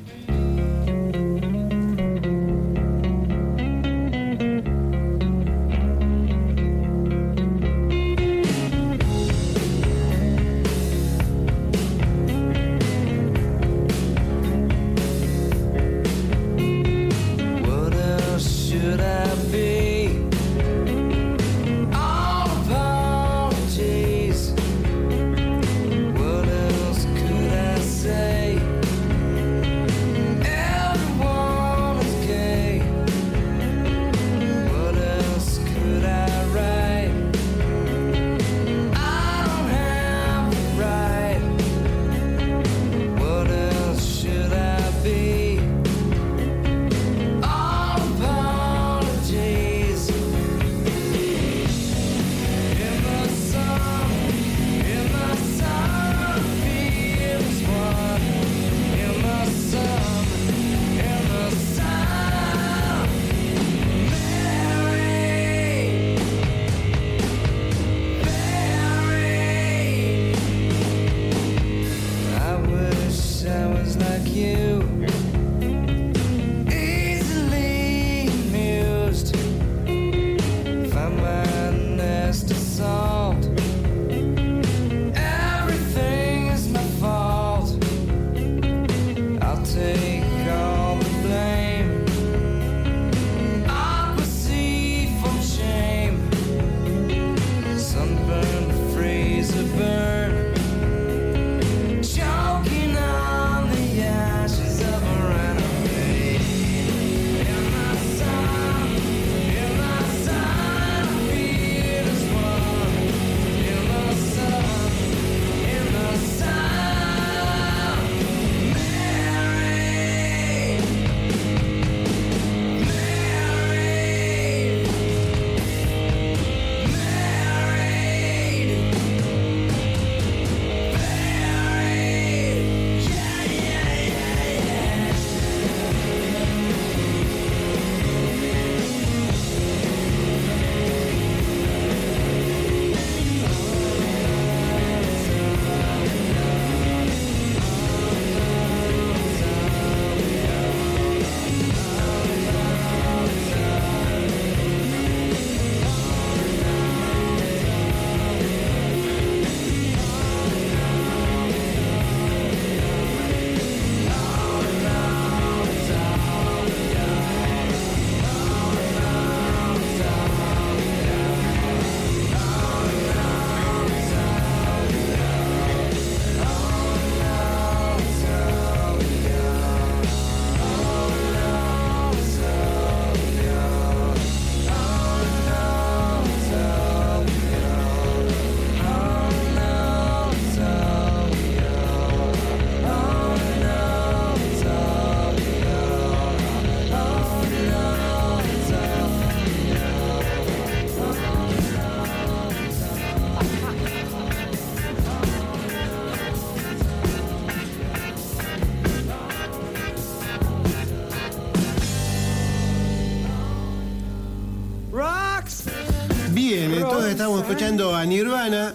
[217.64, 218.74] Escuchando a Nirvana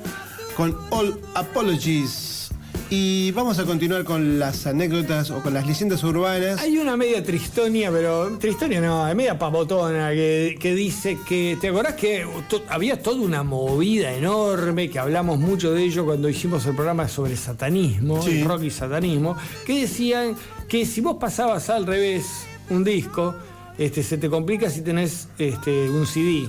[0.57, 2.49] con All Apologies.
[2.89, 6.59] Y vamos a continuar con las anécdotas o con las leyendas urbanas.
[6.59, 11.59] Hay una media tristonia, pero tristonia no, es media pavotona que, que dice que.
[11.61, 16.31] ¿Te acordás que to- había toda una movida enorme que hablamos mucho de ello cuando
[16.31, 18.43] hicimos el programa sobre satanismo, Sí.
[18.43, 19.37] rock y satanismo?
[19.67, 20.35] Que decían
[20.67, 22.25] que si vos pasabas al revés
[22.71, 23.35] un disco,
[23.77, 26.49] este, se te complica si tenés este, un CD.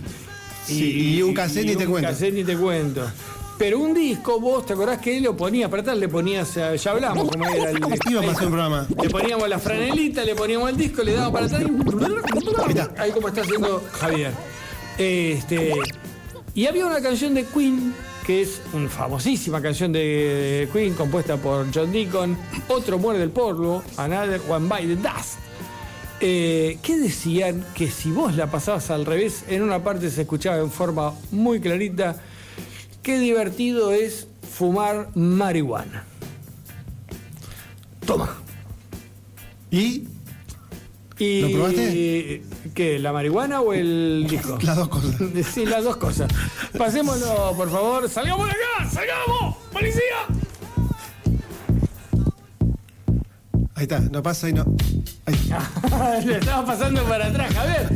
[0.71, 2.09] Y, un cassette y te un cuento.
[2.09, 3.01] cassette ni te cuento.
[3.59, 6.77] Pero un disco, vos te acordás que él lo ponía para atrás, le ponías, eh,
[6.77, 7.77] ya hablamos cómo era el
[8.09, 8.87] iba programa.
[9.01, 12.99] Le poníamos la franelita, le poníamos el disco, le damos para atrás y...
[13.01, 14.31] ahí como está haciendo Javier.
[14.97, 15.73] Este,
[16.53, 17.93] y había una canción de Queen,
[18.25, 22.37] que es una famosísima canción de Queen, compuesta por John Deacon,
[22.69, 25.48] Otro muere del polvo, Another One by the Dust.
[26.21, 27.65] Eh, ¿Qué decían?
[27.73, 31.61] Que si vos la pasabas al revés, en una parte se escuchaba en forma muy
[31.61, 32.17] clarita,
[33.01, 36.03] qué divertido es fumar marihuana.
[38.05, 38.37] Toma.
[39.71, 40.07] ¿Y?
[41.17, 42.43] y ¿Lo probaste?
[42.73, 42.99] ¿Qué?
[42.99, 44.57] ¿La marihuana o el disco?
[44.63, 45.15] Las dos cosas.
[45.53, 46.31] Sí, las dos cosas.
[46.77, 48.09] Pasémoslo, por favor.
[48.09, 48.89] ¡Salgamos de acá!
[48.89, 49.55] ¡Salgamos!
[49.71, 50.48] ¡Policía!
[53.79, 54.65] Ahí está, no pasa y no.
[56.25, 57.87] Le estaba pasando para atrás, Javier.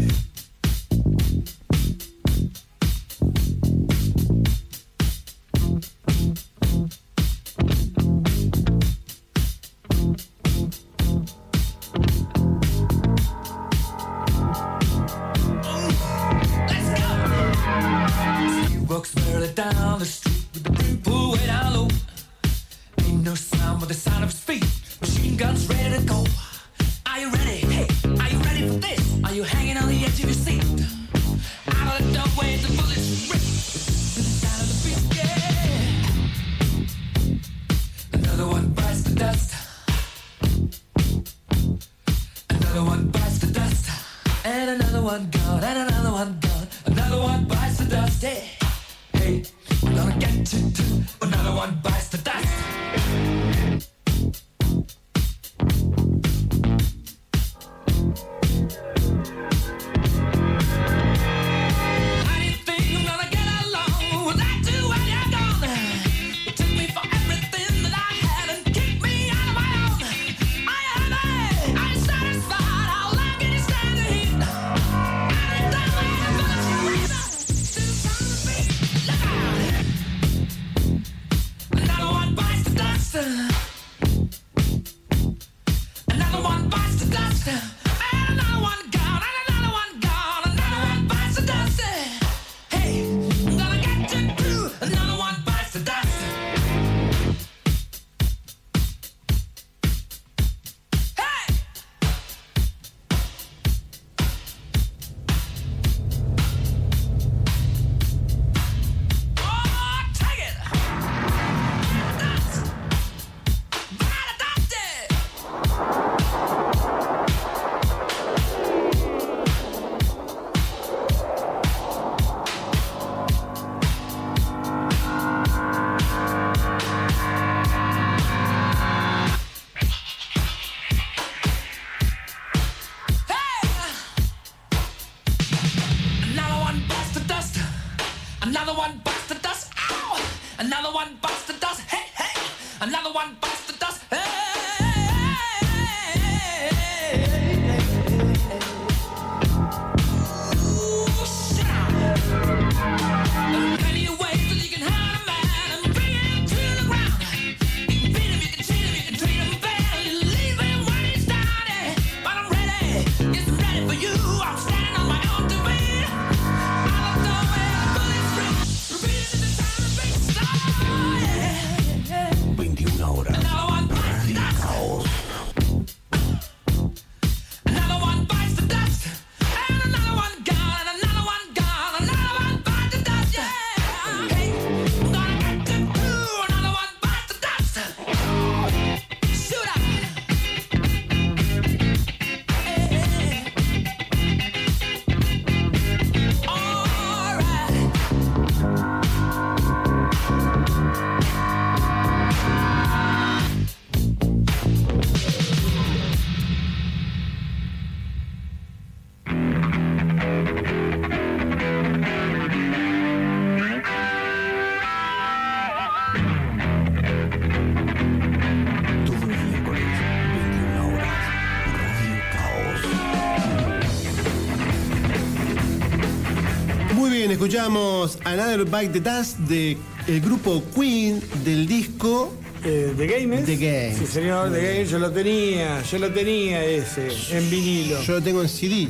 [228.04, 229.78] escuchamos Another Bite the Dust de
[230.08, 233.46] el grupo Queen del disco eh, The Games.
[233.46, 233.96] The Game.
[233.96, 238.02] Sí, señor, The Game, yo lo tenía, yo lo tenía ese, en vinilo.
[238.02, 238.88] Yo lo tengo en CD.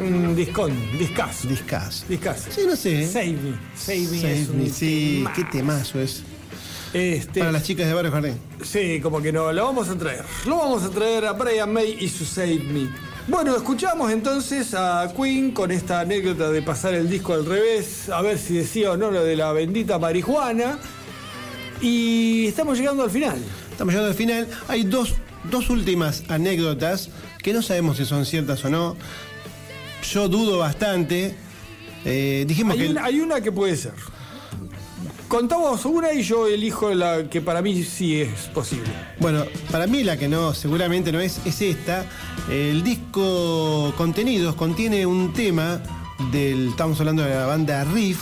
[0.00, 1.46] Un discón, discazo.
[1.46, 2.06] Discazo.
[2.08, 2.50] Discazo.
[2.50, 3.06] Sí, no sé.
[3.06, 3.56] Save Me.
[3.76, 4.68] Save Me.
[4.68, 6.22] Save me qué temazo es.
[6.92, 8.38] Este, Para las chicas de Barrio Jardín.
[8.62, 10.24] Sí, como que no, lo vamos a traer.
[10.46, 12.88] Lo vamos a traer a Brian May y su Save Me.
[13.26, 18.20] Bueno, escuchamos entonces a Queen con esta anécdota de pasar el disco al revés, a
[18.20, 20.78] ver si decía o no lo de la bendita marihuana.
[21.80, 23.38] Y estamos llegando al final.
[23.70, 24.46] Estamos llegando al final.
[24.68, 25.14] Hay dos,
[25.50, 27.08] dos últimas anécdotas
[27.42, 28.94] que no sabemos si son ciertas o no.
[30.12, 31.34] Yo dudo bastante.
[32.04, 32.88] Eh, dijimos Hay que.
[32.90, 33.94] una, hay una que puede ser.
[35.34, 38.88] Contamos una y yo elijo la que para mí sí es posible.
[39.18, 42.04] Bueno, para mí la que no, seguramente no es, es esta.
[42.48, 45.80] El disco Contenidos contiene un tema
[46.30, 46.68] del.
[46.68, 48.20] Estamos hablando de la banda Riff.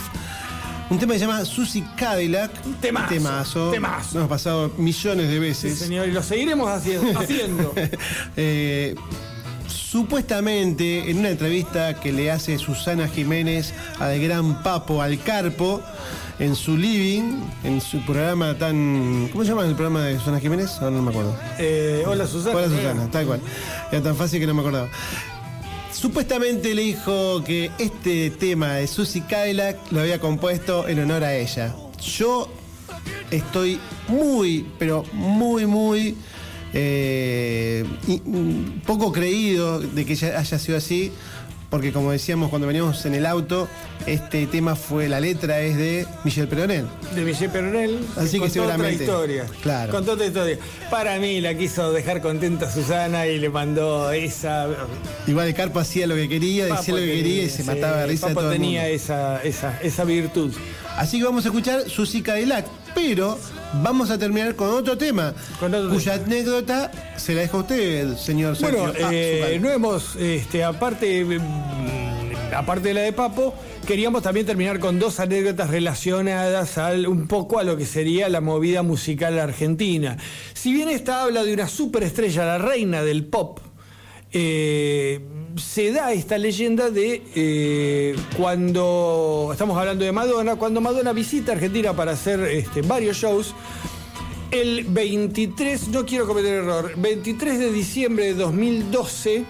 [0.89, 2.51] Un tema que se llama Susie Cadillac.
[2.81, 3.69] Temazo, Temazo.
[3.69, 4.05] temazo.
[4.05, 5.77] Nos hemos pasado millones de Sí, veces.
[5.77, 7.19] señor, y lo seguiremos haciendo.
[7.19, 7.73] haciendo.
[8.35, 8.95] Eh,
[9.93, 15.83] supuestamente en una entrevista que le hace Susana Jiménez al gran Papo al Carpo
[16.39, 19.29] en su living, en su programa tan.
[19.31, 20.71] ¿Cómo se llama el programa de Susana Jiménez?
[20.79, 21.37] Ahora no me acuerdo.
[21.59, 22.57] Eh, hola Susana.
[22.57, 23.39] Hola Susana, tal cual.
[23.91, 24.89] Era tan fácil que no me acordaba.
[25.91, 31.35] Supuestamente le dijo que este tema de Susie Cadillac lo había compuesto en honor a
[31.35, 31.71] ella.
[32.01, 32.49] Yo
[33.29, 36.17] estoy muy, pero muy, muy
[36.73, 41.11] eh, y- mm, poco creído de que haya sido así,
[41.69, 43.67] porque como decíamos cuando veníamos en el auto,
[44.05, 46.85] este tema fue, la letra es de Michel Peronel.
[47.15, 47.99] de Michel Peronel.
[48.15, 48.93] Así que contó seguramente.
[49.03, 49.45] Otra historia.
[49.63, 49.91] Claro.
[49.91, 50.57] Contó otra historia.
[50.91, 54.67] Para mí la quiso dejar contenta Susana y le mandó esa.
[55.25, 57.63] Igual el Carpo hacía lo que quería, decía lo que tenía, quería y se sí,
[57.63, 58.71] mataba de risa de Papo todo el mundo.
[58.77, 60.53] tenía esa, esa, esa virtud.
[60.95, 63.39] Así que vamos a escuchar Susi Cadillac, pero
[63.81, 68.17] vamos a terminar con otro tema, Con otro cuya anécdota se la deja a usted,
[68.17, 69.07] señor Bueno, Sergio.
[69.07, 73.53] Ah, eh, no hemos, este, aparte, mm, aparte de la de Papo,
[73.85, 78.41] queríamos también terminar con dos anécdotas relacionadas al, un poco a lo que sería la
[78.41, 80.17] movida musical argentina.
[80.53, 83.59] Si bien esta habla de una superestrella, la reina del pop,
[84.33, 85.19] eh,
[85.55, 91.93] se da esta leyenda de eh, cuando, estamos hablando de Madonna, cuando Madonna visita Argentina
[91.93, 93.53] para hacer este, varios shows,
[94.49, 99.45] el 23, no quiero cometer error, 23 de diciembre de 2012,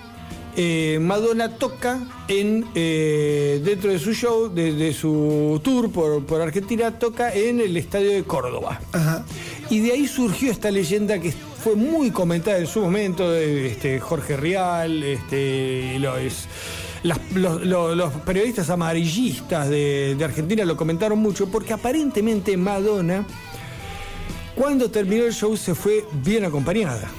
[0.56, 7.00] eh, Madonna toca en, dentro de su show, de, de su tour por, por Argentina,
[7.00, 8.82] toca en el estadio de Córdoba.
[8.92, 9.26] Ajá.
[9.70, 11.34] Y de ahí surgió esta leyenda que
[11.64, 16.48] fue muy comentada en su momento, de este, Jorge Rial, este, los,
[17.04, 23.26] las- los, los- los periodistas amarillistas de, de Argentina lo comentaron mucho, porque aparentemente Madonna,
[24.56, 27.10] cuando terminó el show, se fue bien acompañada.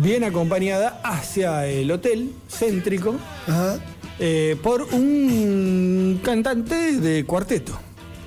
[0.00, 3.16] Bien acompañada hacia el hotel céntrico
[3.48, 3.80] Ajá.
[4.20, 7.76] eh, por un cantante de cuarteto.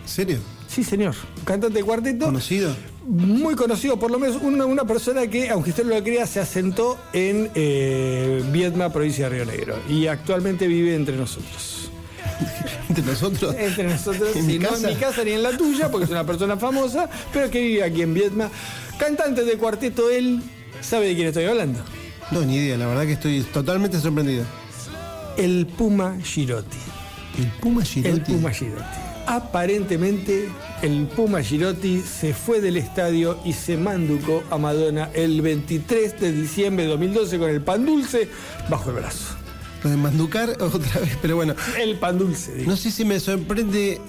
[0.06, 0.40] ¿Serio?
[0.68, 1.16] Sí, señor.
[1.46, 2.26] Cantante de cuarteto.
[2.26, 2.76] ¿Conocido?
[3.06, 6.40] Muy conocido, por lo menos una, una persona que, aunque usted no lo crea, se
[6.40, 9.76] asentó en eh, Viedma, provincia de Río Negro.
[9.90, 11.92] Y actualmente vive entre nosotros.
[12.90, 13.56] ¿Entre nosotros?
[13.58, 14.88] Entre nosotros, ¿En sí, no casa?
[14.90, 17.84] en mi casa ni en la tuya, porque es una persona famosa, pero que vive
[17.84, 18.50] aquí en Viedma.
[18.98, 20.42] Cantante de cuarteto, él
[20.82, 21.80] sabe de quién estoy hablando.
[22.32, 24.46] No, ni idea, la verdad que estoy totalmente sorprendido.
[25.38, 26.78] El Puma Girotti.
[27.38, 28.10] ¿El Puma Girotti?
[28.10, 29.03] El Puma Girotti.
[29.26, 30.50] Aparentemente,
[30.82, 36.32] el Puma Girotti se fue del estadio y se manducó a Madonna el 23 de
[36.32, 38.28] diciembre de 2012 con el pan dulce
[38.70, 39.36] bajo el brazo.
[39.84, 41.56] Lo de Manducar otra vez, pero bueno.
[41.80, 42.70] El pan dulce, digo.
[42.72, 44.00] No sé si me sorprende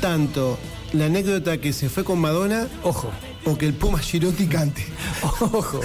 [0.00, 0.58] tanto
[0.92, 3.10] la anécdota que se fue con Madonna Ojo,
[3.44, 4.84] o que el Puma Girotti cante.
[5.40, 5.80] ojo.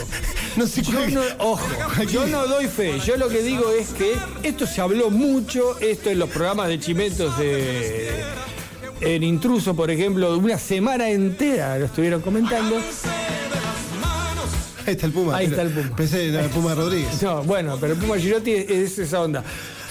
[0.57, 2.99] No sé Yo cuál- no, ojo, yo no doy fe.
[3.05, 4.13] Yo lo que digo es que
[4.43, 8.23] esto se habló mucho, esto en los programas de chimentos de,
[9.01, 12.77] en Intruso, por ejemplo, una semana entera lo estuvieron comentando.
[14.85, 15.35] Ahí está el Puma.
[15.35, 15.95] Ahí está el Puma.
[15.95, 17.21] Pensé era el Puma Rodríguez.
[17.21, 19.43] No, bueno, pero el Puma Girotti es, es esa onda.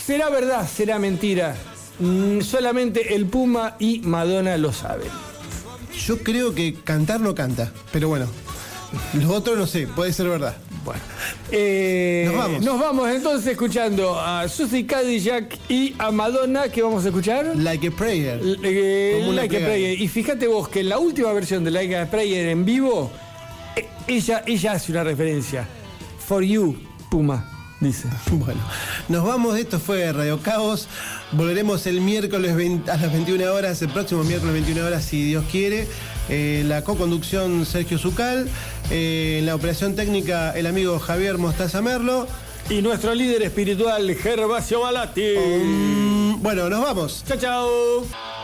[0.05, 0.69] ¿Será verdad?
[0.69, 1.55] ¿Será mentira?
[1.99, 5.09] Mm, solamente el Puma y Madonna lo saben.
[6.07, 8.27] Yo creo que cantar no canta, pero bueno.
[9.15, 10.57] Los otros no sé, puede ser verdad.
[10.85, 11.01] Bueno.
[11.53, 12.63] Eh, Nos vamos.
[12.63, 17.53] Nos vamos entonces escuchando a Susie Cadillac y a Madonna, que vamos a escuchar.
[17.57, 18.41] Like a Prayer.
[18.63, 19.61] Eh, Como una Like a.
[19.61, 20.01] Prayer.
[20.01, 23.11] Y fíjate vos que en la última versión de Like a Prayer en vivo,
[23.77, 25.67] eh, ella, ella hace una referencia.
[26.27, 26.77] For you,
[27.11, 28.09] Puma, dice.
[28.31, 28.61] Bueno,
[29.09, 29.59] nos vamos.
[29.59, 30.89] Esto fue Radio Caos.
[31.33, 35.45] Volveremos el miércoles 20 a las 21 horas, el próximo miércoles 21 horas, si Dios
[35.51, 35.87] quiere.
[36.31, 38.49] Eh, la co-conducción Sergio Zucal.
[38.91, 42.27] Eh, en la operación técnica, el amigo Javier Mostaza Merlo.
[42.69, 45.35] Y nuestro líder espiritual, Gervasio Balati.
[45.37, 47.25] Mm, bueno, nos vamos.
[47.27, 48.40] Chao, chao.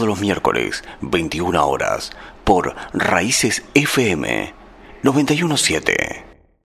[0.00, 2.10] Todos los miércoles, 21 horas,
[2.44, 4.54] por Raíces FM
[5.02, 5.99] 917.